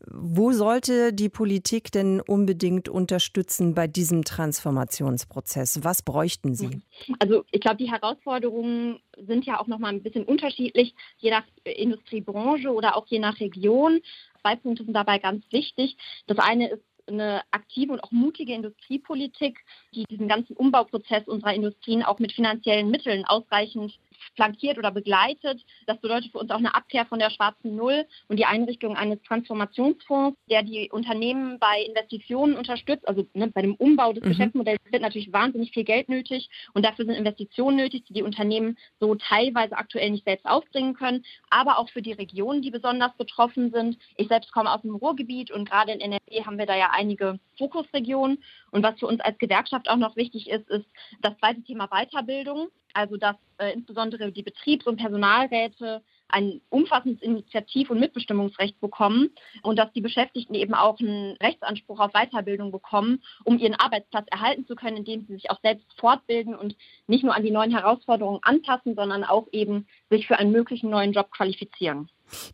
Wo 0.07 0.53
sollte 0.53 1.15
die 1.15 1.31
Politik 1.31 1.91
denn 1.91 2.21
unbedingt 2.21 2.91
unterstützen 2.91 3.75
bei 3.75 3.87
diesem 3.87 4.23
Transformationsprozess? 4.23 5.83
Was 5.83 6.03
bräuchten 6.03 6.55
Sie? 6.55 6.83
Also 7.21 7.45
ich 7.51 7.61
glaube, 7.63 7.79
die 7.79 7.91
Herausforderungen 7.91 9.01
sind 9.17 9.47
ja 9.47 9.59
auch 9.59 9.67
noch 9.67 9.79
mal 9.79 9.89
ein 9.89 10.03
bisschen 10.03 10.25
unterschiedlich, 10.25 10.95
je 11.17 11.31
nach 11.31 11.45
Industriebranche 11.65 12.71
oder 12.71 12.99
auch 12.99 13.07
je 13.07 13.19
nach 13.19 13.41
Region. 13.41 14.03
Zwei 14.43 14.57
Punkte 14.57 14.85
sind 14.85 14.93
dabei 14.93 15.19
ganz 15.21 15.43
wichtig. 15.51 15.97
Das 16.27 16.39
eine 16.39 16.69
ist 16.69 16.83
eine 17.07 17.43
aktive 17.51 17.93
und 17.93 18.03
auch 18.03 18.11
mutige 18.11 18.55
Industriepolitik, 18.55 19.59
die 19.95 20.05
diesen 20.05 20.29
ganzen 20.29 20.57
Umbauprozess 20.57 21.27
unserer 21.27 21.55
Industrien 21.55 22.03
auch 22.03 22.19
mit 22.19 22.33
finanziellen 22.33 22.91
Mitteln 22.91 23.25
ausreichend 23.25 23.99
flankiert 24.35 24.79
oder 24.79 24.91
begleitet. 24.91 25.65
Das 25.87 25.99
bedeutet 25.99 26.33
für 26.33 26.39
uns 26.39 26.51
auch 26.51 26.59
eine 26.59 26.75
Abkehr 26.75 27.07
von 27.07 27.19
der 27.19 27.31
schwarzen 27.31 27.77
Null 27.77 28.07
und 28.29 28.39
die 28.39 28.47
Einrichtung 28.47 28.97
eines 28.97 29.23
Transformationsfonds, 29.23 30.39
der 30.51 30.63
die 30.63 30.91
Unternehmen 30.91 31.59
bei 31.59 31.83
Investitionen 31.83 32.57
unterstützt. 32.57 33.07
Also 33.09 33.27
ne, 33.35 33.49
bei 33.49 33.63
dem 33.63 33.75
Umbau 33.75 34.13
des 34.13 34.25
mhm. 34.25 34.29
Geschäftsmodells 34.29 34.81
wird 34.91 35.03
natürlich 35.03 35.33
wahnsinnig 35.33 35.73
viel 35.73 35.85
Geld 35.85 36.09
nötig 36.09 36.49
und 36.73 36.85
dafür 36.85 37.05
sind 37.05 37.15
Investitionen 37.15 37.77
nötig, 37.77 38.05
die 38.05 38.15
die 38.15 38.23
Unternehmen 38.23 38.77
so 39.01 39.15
teilweise 39.15 39.77
aktuell 39.77 40.11
nicht 40.11 40.25
selbst 40.25 40.47
aufbringen 40.47 40.95
können, 40.95 41.25
aber 41.51 41.79
auch 41.79 41.89
für 41.91 42.03
die 42.03 42.13
Regionen, 42.13 42.63
die 42.63 42.71
besonders 42.71 43.15
betroffen 43.17 43.71
sind. 43.71 43.99
Ich 44.17 44.29
selbst 44.29 44.53
komme 44.53 44.73
aus 44.73 44.83
dem 44.83 44.95
Ruhrgebiet 44.95 45.51
und 45.51 45.69
gerade 45.69 45.93
in 45.93 46.01
NRW 46.01 46.45
haben 46.45 46.59
wir 46.59 46.67
da 46.67 46.77
ja 46.77 46.91
einige 46.93 47.39
Fokusregionen. 47.59 48.43
Und 48.71 48.83
was 48.83 48.99
für 48.99 49.07
uns 49.07 49.21
als 49.21 49.39
Gewerkschaft 49.39 49.89
auch 49.89 49.97
noch 49.97 50.17
wichtig 50.17 50.49
ist, 50.49 50.69
ist 50.69 50.87
das 51.21 51.37
zweite 51.39 51.63
Thema 51.63 51.89
Weiterbildung. 51.89 52.69
Also 52.95 53.17
dass 53.17 53.37
äh, 53.59 53.73
insbesondere 53.73 54.31
die 54.31 54.45
Betriebs- 54.45 54.87
und 54.87 54.97
Personalräte 54.97 56.03
ein 56.29 56.61
umfassendes 56.71 57.23
Initiativ- 57.23 57.91
und 57.91 58.01
Mitbestimmungsrecht 58.01 58.81
bekommen 58.81 59.31
und 59.63 59.79
dass 59.79 59.93
die 59.93 60.01
Beschäftigten 60.01 60.55
eben 60.55 60.75
auch 60.75 60.99
einen 60.99 61.37
Rechtsanspruch 61.37 62.01
auf 62.01 62.13
Weiterbildung 62.13 62.73
bekommen, 62.73 63.23
um 63.45 63.59
ihren 63.59 63.75
Arbeitsplatz 63.75 64.27
erhalten 64.31 64.67
zu 64.67 64.75
können, 64.75 64.99
indem 64.99 65.27
sie 65.27 65.35
sich 65.35 65.51
auch 65.51 65.61
selbst 65.61 65.87
fortbilden 65.99 66.55
und 66.55 66.77
nicht 67.07 67.25
nur 67.25 67.35
an 67.35 67.43
die 67.43 67.51
neuen 67.51 67.73
Herausforderungen 67.73 68.41
anpassen, 68.43 68.95
sondern 68.95 69.25
auch 69.25 69.49
eben 69.53 69.87
sich 70.11 70.27
für 70.27 70.39
einen 70.39 70.53
möglichen 70.53 70.91
neuen 70.91 71.13
Job 71.13 71.31
qualifizieren. 71.31 72.09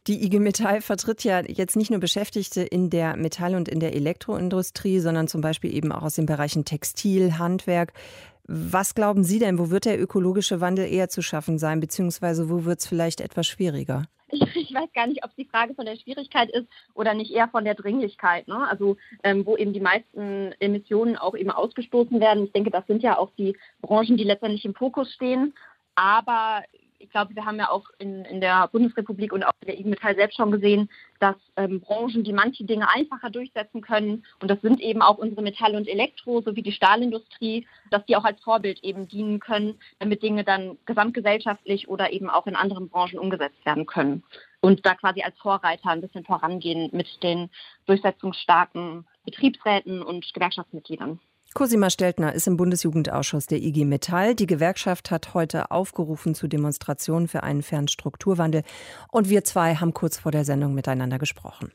Die 0.06 0.24
IG 0.24 0.38
Metall 0.38 0.80
vertritt 0.80 1.24
ja 1.24 1.40
jetzt 1.40 1.76
nicht 1.76 1.90
nur 1.90 2.00
Beschäftigte 2.00 2.62
in 2.62 2.90
der 2.90 3.16
Metall- 3.16 3.54
und 3.54 3.68
in 3.68 3.80
der 3.80 3.94
Elektroindustrie, 3.94 5.00
sondern 5.00 5.28
zum 5.28 5.40
Beispiel 5.40 5.74
eben 5.74 5.92
auch 5.92 6.02
aus 6.02 6.14
den 6.14 6.26
Bereichen 6.26 6.64
Textil, 6.64 7.38
Handwerk. 7.38 7.92
Was 8.46 8.94
glauben 8.94 9.22
Sie 9.22 9.38
denn, 9.38 9.58
wo 9.58 9.70
wird 9.70 9.84
der 9.84 10.00
ökologische 10.00 10.60
Wandel 10.60 10.92
eher 10.92 11.08
zu 11.08 11.22
schaffen 11.22 11.58
sein, 11.58 11.78
beziehungsweise 11.78 12.50
wo 12.50 12.64
wird 12.64 12.80
es 12.80 12.86
vielleicht 12.86 13.20
etwas 13.20 13.46
schwieriger? 13.46 14.04
Ich, 14.70 14.74
weiß 14.76 14.92
gar 14.94 15.08
nicht, 15.08 15.24
ob 15.24 15.30
es 15.30 15.36
die 15.36 15.46
Frage 15.46 15.74
von 15.74 15.84
der 15.84 15.96
Schwierigkeit 15.96 16.48
ist 16.50 16.68
oder 16.94 17.12
nicht 17.12 17.32
eher 17.32 17.48
von 17.48 17.64
der 17.64 17.74
Dringlichkeit. 17.74 18.46
Ne? 18.46 18.68
Also 18.68 18.96
ähm, 19.24 19.44
wo 19.44 19.56
eben 19.56 19.72
die 19.72 19.80
meisten 19.80 20.52
Emissionen 20.60 21.16
auch 21.16 21.34
eben 21.34 21.50
ausgestoßen 21.50 22.20
werden. 22.20 22.44
Ich 22.44 22.52
denke, 22.52 22.70
das 22.70 22.86
sind 22.86 23.02
ja 23.02 23.18
auch 23.18 23.30
die 23.36 23.56
Branchen, 23.82 24.16
die 24.16 24.22
letztendlich 24.22 24.64
im 24.64 24.74
Fokus 24.76 25.12
stehen. 25.12 25.54
Aber 25.96 26.62
ich 27.00 27.10
glaube, 27.10 27.34
wir 27.34 27.46
haben 27.46 27.58
ja 27.58 27.70
auch 27.70 27.88
in, 27.98 28.24
in 28.26 28.40
der 28.40 28.68
Bundesrepublik 28.68 29.32
und 29.32 29.42
auch 29.42 29.52
in 29.62 29.66
der 29.68 29.78
IG 29.80 29.88
Metall 29.88 30.14
selbst 30.14 30.36
schon 30.36 30.50
gesehen, 30.50 30.90
dass 31.18 31.36
ähm, 31.56 31.80
Branchen, 31.80 32.22
die 32.22 32.32
manche 32.32 32.64
Dinge 32.64 32.88
einfacher 32.88 33.30
durchsetzen 33.30 33.80
können, 33.80 34.24
und 34.40 34.50
das 34.50 34.60
sind 34.60 34.80
eben 34.80 35.00
auch 35.00 35.18
unsere 35.18 35.42
Metall- 35.42 35.76
und 35.76 35.88
Elektro 35.88 36.42
sowie 36.42 36.62
die 36.62 36.72
Stahlindustrie, 36.72 37.66
dass 37.90 38.04
die 38.04 38.16
auch 38.16 38.24
als 38.24 38.40
Vorbild 38.42 38.84
eben 38.84 39.08
dienen 39.08 39.40
können, 39.40 39.80
damit 39.98 40.22
Dinge 40.22 40.44
dann 40.44 40.78
gesamtgesellschaftlich 40.84 41.88
oder 41.88 42.12
eben 42.12 42.28
auch 42.28 42.46
in 42.46 42.54
anderen 42.54 42.90
Branchen 42.90 43.18
umgesetzt 43.18 43.64
werden 43.64 43.86
können. 43.86 44.22
Und 44.60 44.84
da 44.84 44.94
quasi 44.94 45.22
als 45.22 45.38
Vorreiter 45.38 45.88
ein 45.88 46.02
bisschen 46.02 46.24
vorangehen 46.24 46.90
mit 46.92 47.22
den 47.22 47.48
durchsetzungsstarken 47.86 49.06
Betriebsräten 49.24 50.02
und 50.02 50.32
Gewerkschaftsmitgliedern. 50.34 51.18
Cosima 51.52 51.90
Steltner 51.90 52.32
ist 52.32 52.46
im 52.46 52.56
Bundesjugendausschuss 52.56 53.46
der 53.46 53.58
IG 53.58 53.84
Metall. 53.84 54.36
Die 54.36 54.46
Gewerkschaft 54.46 55.10
hat 55.10 55.34
heute 55.34 55.72
aufgerufen 55.72 56.36
zu 56.36 56.46
Demonstrationen 56.46 57.26
für 57.26 57.42
einen 57.42 57.62
fairen 57.62 57.88
Strukturwandel. 57.88 58.62
Und 59.10 59.28
wir 59.28 59.42
zwei 59.42 59.74
haben 59.74 59.92
kurz 59.92 60.16
vor 60.16 60.30
der 60.30 60.44
Sendung 60.44 60.74
miteinander 60.74 61.18
gesprochen. 61.18 61.72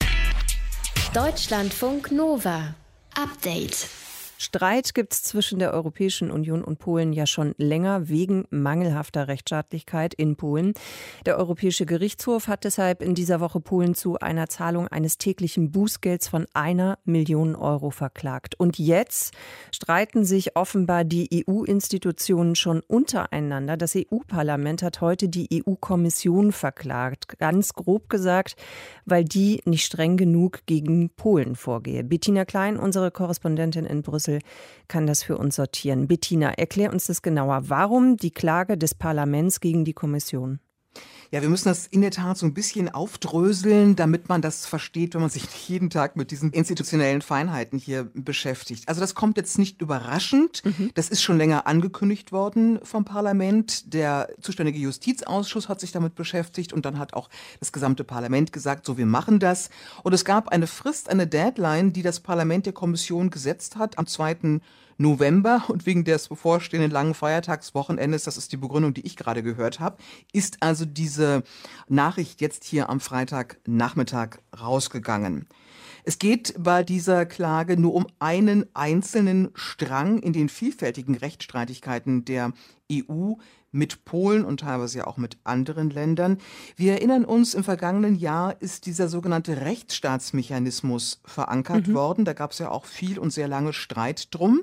Deutschlandfunk 1.14 2.12
Nova. 2.12 2.76
Update. 3.16 3.90
Streit 4.38 4.94
gibt 4.94 5.14
es 5.14 5.24
zwischen 5.24 5.60
der 5.60 5.74
Europäischen 5.74 6.30
Union 6.30 6.64
und 6.64 6.78
Polen 6.78 7.14
ja 7.14 7.26
schon 7.26 7.56
länger 7.58 8.10
wegen 8.10 8.46
mangelhafter 8.50 9.28
Rechtsstaatlichkeit 9.28 10.14
in 10.14 10.36
Polen. 10.36 10.74
Der 11.26 11.38
Europäische 11.38 11.86
Gerichtshof 11.86 12.48
hat 12.50 12.66
deshalb 12.66 13.02
in 13.02 13.16
dieser 13.16 13.40
Woche 13.40 13.62
Polen 13.62 13.96
zu 13.96 14.20
einer 14.20 14.50
Zahlung 14.50 14.90
eines 14.90 15.18
täglichen 15.18 15.72
Bußgelds 15.72 16.28
von 16.28 16.48
einer 16.54 16.98
Million 17.06 17.56
Euro 17.56 17.92
verklagt. 17.92 18.60
Und 18.60 18.78
jetzt 18.78 19.34
streiten 19.72 20.26
sich 20.26 20.58
offenbar 20.58 21.06
die 21.06 21.46
EU-Institutionen 21.48 22.56
schon 22.56 22.82
untereinander. 22.82 23.78
Das 23.78 23.96
EU-Parlament 23.96 24.84
hat 24.84 25.00
heute 25.00 25.30
die 25.30 25.64
EU-Kommission 25.66 26.52
verklagt. 26.52 27.40
Ganz 27.40 27.74
grob 27.74 28.10
gesagt, 28.10 28.56
weil 29.06 29.24
die 29.24 29.62
nicht 29.66 29.86
streng 29.86 30.18
genug 30.18 30.66
gegen 30.66 31.10
Polen 31.12 31.56
vorgehe. 31.56 32.04
Bettina 32.04 32.44
Klein, 32.44 32.78
unsere 32.78 33.12
Korrespondentin 33.12 33.86
in 33.86 34.02
Brüssel, 34.02 34.25
Brüssel 34.26 34.40
kann 34.88 35.08
das 35.08 35.24
für 35.24 35.38
uns 35.38 35.56
sortieren. 35.56 36.08
Bettina, 36.08 36.52
erklär 36.52 36.92
uns 36.92 37.08
das 37.08 37.22
genauer. 37.22 37.70
Warum 37.70 38.18
die 38.18 38.32
Klage 38.32 38.78
des 38.78 38.94
Parlaments 38.94 39.60
gegen 39.60 39.86
die 39.86 39.94
Kommission? 39.94 40.60
Ja, 41.32 41.42
wir 41.42 41.50
müssen 41.50 41.68
das 41.68 41.88
in 41.88 42.02
der 42.02 42.12
Tat 42.12 42.38
so 42.38 42.46
ein 42.46 42.54
bisschen 42.54 42.94
aufdröseln, 42.94 43.96
damit 43.96 44.30
man 44.30 44.42
das 44.42 44.66
versteht, 44.66 45.14
wenn 45.14 45.22
man 45.22 45.30
sich 45.30 45.44
nicht 45.44 45.70
jeden 45.70 45.90
Tag 45.90 46.16
mit 46.16 46.32
diesen 46.32 46.52
institutionellen 46.52 47.22
Feinheiten 47.22 47.80
hier 47.80 48.10
beschäftigt. 48.14 48.88
Also 48.88 49.02
das 49.02 49.16
kommt 49.16 49.38
jetzt 49.38 49.58
nicht 49.58 49.82
überraschend. 49.82 50.64
Mhm. 50.64 50.92
Das 50.94 51.10
ist 51.10 51.22
schon 51.22 51.38
länger 51.38 51.68
angekündigt 51.68 52.32
worden 52.32 52.80
vom 52.84 53.06
Parlament. 53.06 53.94
Der 53.94 54.30
zuständige 54.42 54.80
Justizausschuss 54.80 55.70
hat 55.70 55.80
sich 55.80 55.92
damit 55.92 56.16
beschäftigt 56.16 56.74
und 56.74 56.86
dann 56.86 57.00
hat 57.00 57.14
auch 57.14 57.30
das 57.60 57.72
gesamte 57.72 58.04
Parlament 58.04 58.54
gesagt, 58.54 58.86
so 58.86 58.98
wir 58.98 59.06
machen 59.06 59.40
das. 59.40 59.70
Und 60.04 60.14
es 60.14 60.26
gab 60.26 60.50
eine 60.50 60.68
Frist, 60.68 61.10
eine 61.10 61.28
Deadline, 61.28 61.94
die 61.94 62.04
das 62.04 62.20
Parlament 62.20 62.66
der 62.66 62.74
Kommission 62.74 63.30
gesetzt 63.30 63.78
hat 63.78 63.98
am 63.98 64.08
2. 64.08 64.62
November 64.98 65.64
und 65.68 65.86
wegen 65.86 66.04
des 66.04 66.30
bevorstehenden 66.30 66.92
langen 66.92 67.14
Feiertagswochenendes, 67.14 68.24
das 68.24 68.38
ist 68.38 68.52
die 68.52 68.58
Begründung, 68.58 68.94
die 68.94 69.06
ich 69.06 69.16
gerade 69.16 69.44
gehört 69.44 69.80
habe, 69.80 69.98
ist 70.32 70.58
also 70.62 70.86
diese 70.86 71.44
Nachricht 71.88 72.42
jetzt 72.42 72.64
hier 72.64 72.90
am 72.90 73.00
Freitagnachmittag 73.00 74.38
rausgegangen. 74.60 75.48
Es 76.08 76.20
geht 76.20 76.54
bei 76.58 76.84
dieser 76.84 77.26
Klage 77.26 77.80
nur 77.80 77.96
um 77.96 78.06
einen 78.20 78.68
einzelnen 78.76 79.50
Strang 79.56 80.20
in 80.20 80.34
den 80.34 80.50
vielfältigen 80.50 81.16
Rechtsstreitigkeiten 81.16 82.26
der 82.26 82.54
EU 82.92 83.34
mit 83.76 84.06
Polen 84.06 84.46
und 84.46 84.62
teilweise 84.62 85.00
ja 85.00 85.08
auch 85.08 85.18
mit 85.18 85.38
anderen 85.44 85.90
Ländern. 85.90 86.38
Wir 86.78 86.94
erinnern 86.94 87.26
uns, 87.26 87.54
im 87.54 87.64
vergangenen 87.64 88.16
Jahr 88.16 88.56
ist 88.62 88.86
dieser 88.86 89.10
sogenannte 89.10 89.62
Rechtsstaatsmechanismus 89.62 91.22
verankert 91.26 91.88
mhm. 91.88 91.94
worden. 91.94 92.26
Da 92.26 92.34
gab 92.34 92.52
es 92.52 92.60
ja 92.60 92.72
auch 92.72 92.86
viel 92.86 93.20
und 93.20 93.32
sehr 93.32 93.48
lange 93.48 93.74
Streit 93.74 94.34
drum. 94.34 94.62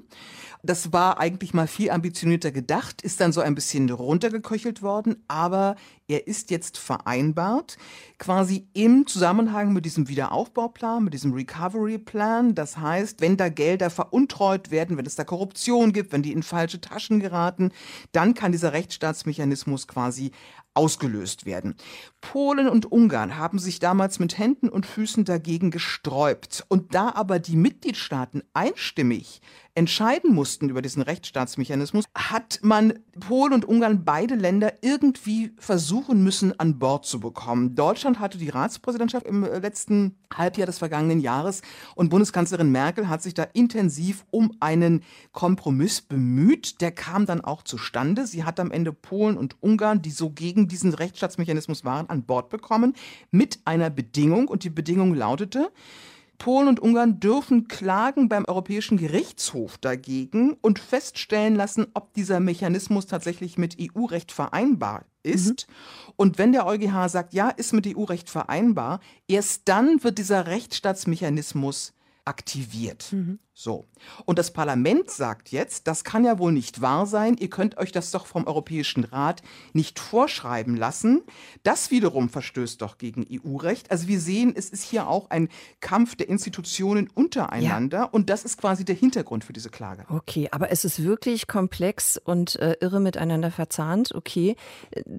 Das 0.64 0.92
war 0.92 1.18
eigentlich 1.18 1.55
mal 1.55 1.66
viel 1.66 1.90
ambitionierter 1.90 2.53
gedacht, 2.53 3.03
ist 3.03 3.20
dann 3.20 3.33
so 3.33 3.40
ein 3.40 3.57
bisschen 3.57 3.90
runtergeköchelt 3.90 4.81
worden, 4.81 5.16
aber 5.27 5.75
er 6.07 6.29
ist 6.29 6.53
jetzt 6.53 6.79
vereinbart, 6.79 7.79
quasi 8.18 8.68
im 8.72 9.09
Zusammenhang 9.09 9.72
mit 9.72 9.85
diesem 9.85 10.09
Wiederaufbauplan, 10.09 11.03
mit 11.03 11.14
diesem 11.14 11.33
Recovery 11.33 11.98
Plan. 11.98 12.55
Das 12.55 12.77
heißt, 12.77 13.20
wenn 13.20 13.37
da 13.37 13.48
Gelder 13.48 13.90
veruntreut 13.90 14.70
werden, 14.70 14.96
wenn 14.96 15.07
es 15.07 15.16
da 15.16 15.25
Korruption 15.25 15.92
gibt, 15.92 16.12
wenn 16.12 16.22
die 16.22 16.33
in 16.33 16.44
falsche 16.44 16.81
Taschen 16.81 17.18
geraten, 17.18 17.72
dann 18.12 18.35
kann 18.35 18.53
dieser 18.53 18.72
Rechtsstaatsmechanismus 18.72 19.88
quasi 19.88 20.31
ausgelöst 20.75 21.44
werden. 21.44 21.75
Polen 22.20 22.68
und 22.68 22.90
Ungarn 22.90 23.37
haben 23.37 23.59
sich 23.59 23.79
damals 23.79 24.18
mit 24.18 24.38
Händen 24.38 24.68
und 24.68 24.87
Füßen 24.87 25.25
dagegen 25.25 25.70
gesträubt. 25.70 26.64
Und 26.68 26.94
da 26.94 27.11
aber 27.14 27.38
die 27.38 27.57
Mitgliedstaaten 27.57 28.42
einstimmig 28.55 29.40
entscheiden 29.74 30.35
mussten 30.35 30.68
über 30.68 30.82
diesen 30.82 31.02
Rechtsstaatsmechanismus, 31.02 32.04
hat 32.14 32.61
man 32.62 32.98
Polen 33.20 33.54
und 33.54 33.64
Ungarn 33.64 34.04
beide 34.04 34.35
Länder 34.35 34.74
irgendwie 34.82 35.52
versuchen 35.58 36.22
müssen 36.22 36.58
an 36.58 36.78
Bord 36.78 37.06
zu 37.06 37.20
bekommen. 37.20 37.74
Deutschland 37.74 38.20
hatte 38.20 38.38
die 38.38 38.50
Ratspräsidentschaft 38.50 39.26
im 39.26 39.44
letzten 39.44 40.16
Halbjahr 40.35 40.66
des 40.66 40.78
vergangenen 40.78 41.20
Jahres 41.20 41.62
und 41.94 42.11
Bundeskanzlerin 42.11 42.70
Merkel 42.70 43.08
hat 43.08 43.22
sich 43.22 43.35
da 43.35 43.44
intensiv 43.44 44.24
um 44.30 44.52
einen 44.61 45.02
Kompromiss 45.32 46.00
bemüht. 46.02 46.80
Der 46.80 46.92
kam 46.92 47.26
dann 47.26 47.40
auch 47.40 47.62
zustande. 47.62 48.26
Sie 48.26 48.44
hat 48.44 48.61
am 48.61 48.70
Ende 48.70 48.92
Polen 48.92 49.37
und 49.37 49.56
Ungarn, 49.62 50.02
die 50.02 50.11
so 50.11 50.30
gegen 50.30 50.68
diesen 50.68 50.92
Rechtsstaatsmechanismus 50.92 51.85
waren, 51.85 52.08
an 52.11 52.24
Bord 52.24 52.50
bekommen 52.50 52.94
mit 53.30 53.61
einer 53.64 53.90
Bedingung 53.90 54.48
und 54.48 54.64
die 54.64 54.70
Bedingung 54.70 55.14
lautete, 55.14 55.70
Polen 56.42 56.66
und 56.66 56.81
Ungarn 56.81 57.20
dürfen 57.20 57.68
klagen 57.68 58.28
beim 58.28 58.44
Europäischen 58.44 58.98
Gerichtshof 58.98 59.78
dagegen 59.78 60.57
und 60.61 60.81
feststellen 60.81 61.55
lassen, 61.55 61.87
ob 61.94 62.14
dieser 62.14 62.40
Mechanismus 62.40 63.07
tatsächlich 63.07 63.59
mit 63.59 63.76
EU-Recht 63.81 64.33
vereinbar 64.33 65.05
ist. 65.22 65.68
Mhm. 65.68 66.12
Und 66.16 66.38
wenn 66.38 66.50
der 66.50 66.66
EuGH 66.66 67.09
sagt, 67.11 67.33
ja, 67.33 67.48
ist 67.48 67.72
mit 67.72 67.87
EU-Recht 67.87 68.28
vereinbar, 68.28 68.98
erst 69.28 69.68
dann 69.68 70.02
wird 70.02 70.18
dieser 70.18 70.48
Rechtsstaatsmechanismus 70.48 71.94
aktiviert. 72.24 73.12
Mhm. 73.12 73.38
So. 73.54 73.86
Und 74.24 74.38
das 74.38 74.52
Parlament 74.52 75.10
sagt 75.10 75.50
jetzt, 75.50 75.86
das 75.86 76.04
kann 76.04 76.24
ja 76.24 76.38
wohl 76.38 76.52
nicht 76.52 76.80
wahr 76.80 77.04
sein, 77.06 77.36
ihr 77.36 77.50
könnt 77.50 77.76
euch 77.76 77.92
das 77.92 78.10
doch 78.10 78.24
vom 78.24 78.46
Europäischen 78.46 79.04
Rat 79.04 79.42
nicht 79.74 79.98
vorschreiben 79.98 80.74
lassen. 80.74 81.22
Das 81.62 81.90
wiederum 81.90 82.30
verstößt 82.30 82.80
doch 82.80 82.96
gegen 82.96 83.26
EU-Recht. 83.30 83.90
Also 83.90 84.08
wir 84.08 84.20
sehen, 84.20 84.54
es 84.56 84.70
ist 84.70 84.82
hier 84.82 85.06
auch 85.06 85.28
ein 85.28 85.48
Kampf 85.80 86.16
der 86.16 86.30
Institutionen 86.30 87.10
untereinander 87.14 87.98
ja. 87.98 88.04
und 88.04 88.30
das 88.30 88.44
ist 88.44 88.56
quasi 88.56 88.86
der 88.86 88.94
Hintergrund 88.94 89.44
für 89.44 89.52
diese 89.52 89.70
Klage. 89.70 90.06
Okay, 90.08 90.48
aber 90.50 90.70
es 90.70 90.86
ist 90.86 91.02
wirklich 91.02 91.46
komplex 91.46 92.16
und 92.16 92.56
äh, 92.56 92.76
irre 92.80 93.00
miteinander 93.00 93.50
verzahnt. 93.50 94.14
Okay, 94.14 94.56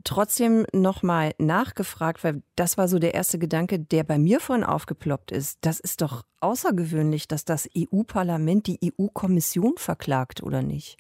trotzdem 0.04 0.66
nochmal 0.74 1.34
nachgefragt, 1.38 2.24
weil 2.24 2.42
das 2.56 2.78
war 2.78 2.88
so 2.88 2.98
der 2.98 3.14
erste 3.14 3.38
Gedanke, 3.38 3.80
der 3.80 4.04
bei 4.04 4.18
mir 4.18 4.40
vorhin 4.40 4.64
aufgeploppt 4.64 5.32
ist. 5.32 5.60
Das 5.62 5.80
ist 5.80 6.02
doch 6.02 6.24
außergewöhnlich, 6.44 7.28
dass 7.28 7.46
das 7.46 7.70
EU-Parlament 7.76 8.24
die 8.40 8.80
EU-Kommission 8.84 9.76
verklagt, 9.78 10.44
oder 10.44 10.62
nicht? 10.62 10.98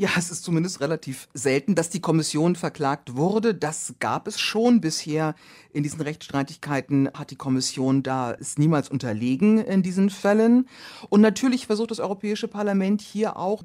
Ja, 0.00 0.10
es 0.16 0.30
ist 0.30 0.44
zumindest 0.44 0.80
relativ 0.80 1.28
selten, 1.34 1.74
dass 1.74 1.90
die 1.90 2.00
Kommission 2.00 2.54
verklagt 2.54 3.16
wurde. 3.16 3.52
Das 3.52 3.94
gab 3.98 4.28
es 4.28 4.38
schon 4.38 4.80
bisher. 4.80 5.34
In 5.72 5.82
diesen 5.82 6.00
Rechtsstreitigkeiten 6.00 7.10
hat 7.14 7.32
die 7.32 7.36
Kommission 7.36 8.04
da 8.04 8.30
ist 8.30 8.60
niemals 8.60 8.88
unterlegen 8.88 9.58
in 9.58 9.82
diesen 9.82 10.08
Fällen. 10.08 10.68
Und 11.08 11.20
natürlich 11.20 11.66
versucht 11.66 11.90
das 11.90 11.98
Europäische 11.98 12.46
Parlament 12.46 13.00
hier 13.00 13.36
auch 13.36 13.64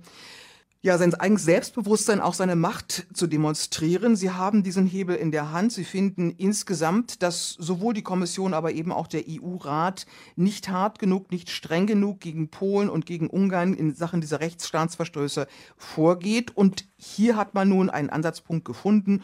ja, 0.86 0.98
sein 0.98 1.16
eigenes 1.16 1.46
Selbstbewusstsein, 1.46 2.20
auch 2.20 2.34
seine 2.34 2.58
Macht 2.58 3.08
zu 3.14 3.26
demonstrieren. 3.26 4.18
Sie 4.18 4.32
haben 4.32 4.64
diesen 4.64 4.86
Hebel 4.86 5.16
in 5.16 5.32
der 5.32 5.54
Hand. 5.54 5.72
Sie 5.72 5.86
finden 5.86 6.30
insgesamt, 6.32 7.24
dass 7.24 7.52
sowohl 7.52 7.94
die 7.94 8.02
Kommission, 8.02 8.54
aber 8.54 8.74
eben 8.74 8.92
auch 8.92 9.08
der 9.08 9.24
EU-Rat 9.26 10.06
nicht 10.36 10.68
hart 10.68 11.00
genug, 11.00 11.32
nicht 11.32 11.50
streng 11.50 11.88
genug 11.88 12.20
gegen 12.20 12.50
Polen 12.50 12.90
und 12.90 13.06
gegen 13.06 13.30
Ungarn 13.30 13.74
in 13.74 13.96
Sachen 13.96 14.20
dieser 14.20 14.42
Rechtsstaatsverstöße 14.42 15.48
vorgeht. 15.78 16.52
Und 16.54 16.86
hier 16.98 17.38
hat 17.38 17.54
man 17.54 17.70
nun 17.70 17.90
einen 17.90 18.10
Ansatzpunkt 18.10 18.66
gefunden, 18.66 19.24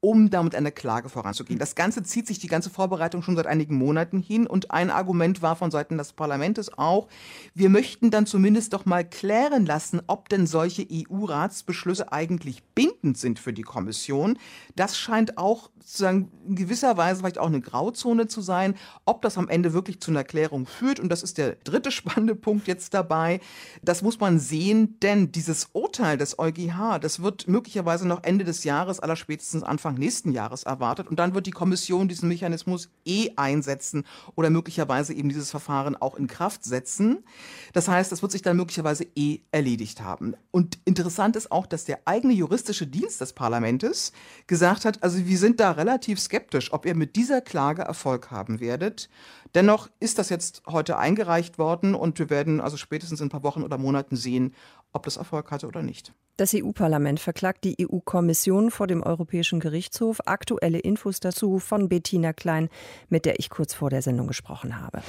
um 0.00 0.30
damit 0.30 0.54
eine 0.54 0.70
Klage 0.70 1.08
voranzugehen. 1.08 1.58
Das 1.58 1.74
Ganze 1.74 2.02
zieht 2.02 2.26
sich 2.26 2.38
die 2.38 2.46
ganze 2.46 2.70
Vorbereitung 2.70 3.22
schon 3.22 3.34
seit 3.34 3.46
einigen 3.46 3.76
Monaten 3.76 4.20
hin 4.20 4.46
und 4.46 4.70
ein 4.70 4.90
Argument 4.90 5.42
war 5.42 5.56
von 5.56 5.70
Seiten 5.70 5.98
des 5.98 6.12
Parlaments 6.12 6.78
auch, 6.78 7.08
wir 7.54 7.68
möchten 7.68 8.10
dann 8.10 8.26
zumindest 8.26 8.72
doch 8.72 8.84
mal 8.84 9.04
klären 9.04 9.66
lassen, 9.66 10.00
ob 10.06 10.28
denn 10.28 10.46
solche 10.46 10.86
EU-Ratsbeschlüsse 10.90 12.12
eigentlich 12.12 12.62
bindend 12.74 13.18
sind 13.18 13.38
für 13.38 13.52
die 13.52 13.62
Kommission. 13.62 14.38
Das 14.76 14.96
scheint 14.96 15.36
auch 15.36 15.70
sozusagen 15.88 16.30
in 16.46 16.54
gewisser 16.54 16.96
Weise 16.98 17.20
vielleicht 17.20 17.38
auch 17.38 17.46
eine 17.46 17.62
Grauzone 17.62 18.26
zu 18.26 18.42
sein, 18.42 18.74
ob 19.06 19.22
das 19.22 19.38
am 19.38 19.48
Ende 19.48 19.72
wirklich 19.72 20.00
zu 20.00 20.10
einer 20.10 20.22
Klärung 20.22 20.66
führt. 20.66 21.00
Und 21.00 21.08
das 21.08 21.22
ist 21.22 21.38
der 21.38 21.56
dritte 21.64 21.90
spannende 21.90 22.34
Punkt 22.34 22.68
jetzt 22.68 22.92
dabei. 22.92 23.40
Das 23.82 24.02
muss 24.02 24.20
man 24.20 24.38
sehen, 24.38 24.98
denn 25.00 25.32
dieses 25.32 25.70
Urteil 25.72 26.18
des 26.18 26.38
EuGH, 26.38 26.98
das 27.00 27.22
wird 27.22 27.48
möglicherweise 27.48 28.06
noch 28.06 28.22
Ende 28.22 28.44
des 28.44 28.64
Jahres, 28.64 29.00
aller 29.00 29.16
spätestens 29.16 29.62
Anfang 29.62 29.87
nächsten 29.94 30.32
Jahres 30.32 30.64
erwartet. 30.64 31.08
Und 31.08 31.18
dann 31.18 31.34
wird 31.34 31.46
die 31.46 31.52
Kommission 31.52 32.08
diesen 32.08 32.28
Mechanismus 32.28 32.90
eh 33.04 33.30
einsetzen 33.36 34.04
oder 34.34 34.50
möglicherweise 34.50 35.14
eben 35.14 35.28
dieses 35.28 35.50
Verfahren 35.50 35.96
auch 35.96 36.16
in 36.16 36.26
Kraft 36.26 36.64
setzen. 36.64 37.24
Das 37.72 37.88
heißt, 37.88 38.12
das 38.12 38.22
wird 38.22 38.32
sich 38.32 38.42
dann 38.42 38.56
möglicherweise 38.56 39.06
eh 39.14 39.40
erledigt 39.50 40.02
haben. 40.02 40.34
Und 40.50 40.78
interessant 40.84 41.36
ist 41.36 41.52
auch, 41.52 41.66
dass 41.66 41.84
der 41.84 42.00
eigene 42.04 42.32
juristische 42.34 42.86
Dienst 42.86 43.20
des 43.20 43.32
Parlaments 43.32 44.12
gesagt 44.46 44.84
hat, 44.84 45.02
also 45.02 45.26
wir 45.26 45.38
sind 45.38 45.60
da 45.60 45.72
relativ 45.72 46.20
skeptisch, 46.20 46.72
ob 46.72 46.86
ihr 46.86 46.94
mit 46.94 47.16
dieser 47.16 47.40
Klage 47.40 47.82
Erfolg 47.82 48.30
haben 48.30 48.60
werdet. 48.60 49.08
Dennoch 49.54 49.88
ist 50.00 50.18
das 50.18 50.28
jetzt 50.28 50.62
heute 50.66 50.98
eingereicht 50.98 51.58
worden 51.58 51.94
und 51.94 52.18
wir 52.18 52.30
werden 52.30 52.60
also 52.60 52.76
spätestens 52.76 53.20
in 53.20 53.26
ein 53.26 53.30
paar 53.30 53.42
Wochen 53.42 53.62
oder 53.62 53.78
Monaten 53.78 54.16
sehen, 54.16 54.54
ob 54.92 55.04
das 55.04 55.16
Erfolg 55.16 55.50
hatte 55.50 55.66
oder 55.66 55.82
nicht. 55.82 56.12
Das 56.38 56.54
EU-Parlament 56.54 57.18
verklagt 57.18 57.64
die 57.64 57.76
EU-Kommission 57.80 58.70
vor 58.70 58.86
dem 58.86 59.02
Europäischen 59.02 59.58
Gerichtshof. 59.58 60.20
Aktuelle 60.24 60.78
Infos 60.78 61.18
dazu 61.18 61.58
von 61.58 61.88
Bettina 61.88 62.32
Klein, 62.32 62.68
mit 63.08 63.24
der 63.24 63.40
ich 63.40 63.50
kurz 63.50 63.74
vor 63.74 63.90
der 63.90 64.02
Sendung 64.02 64.28
gesprochen 64.28 64.80
habe. 64.80 65.02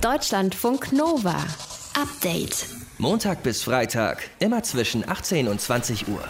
Deutschlandfunk 0.00 0.92
Nova. 0.92 1.36
Update. 2.00 2.68
Montag 2.98 3.42
bis 3.42 3.64
Freitag, 3.64 4.30
immer 4.38 4.62
zwischen 4.62 5.08
18 5.08 5.48
und 5.48 5.60
20 5.60 6.06
Uhr. 6.06 6.22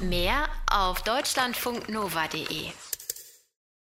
Mehr 0.00 0.46
auf 0.70 1.02
deutschlandfunknova.de. 1.02 2.70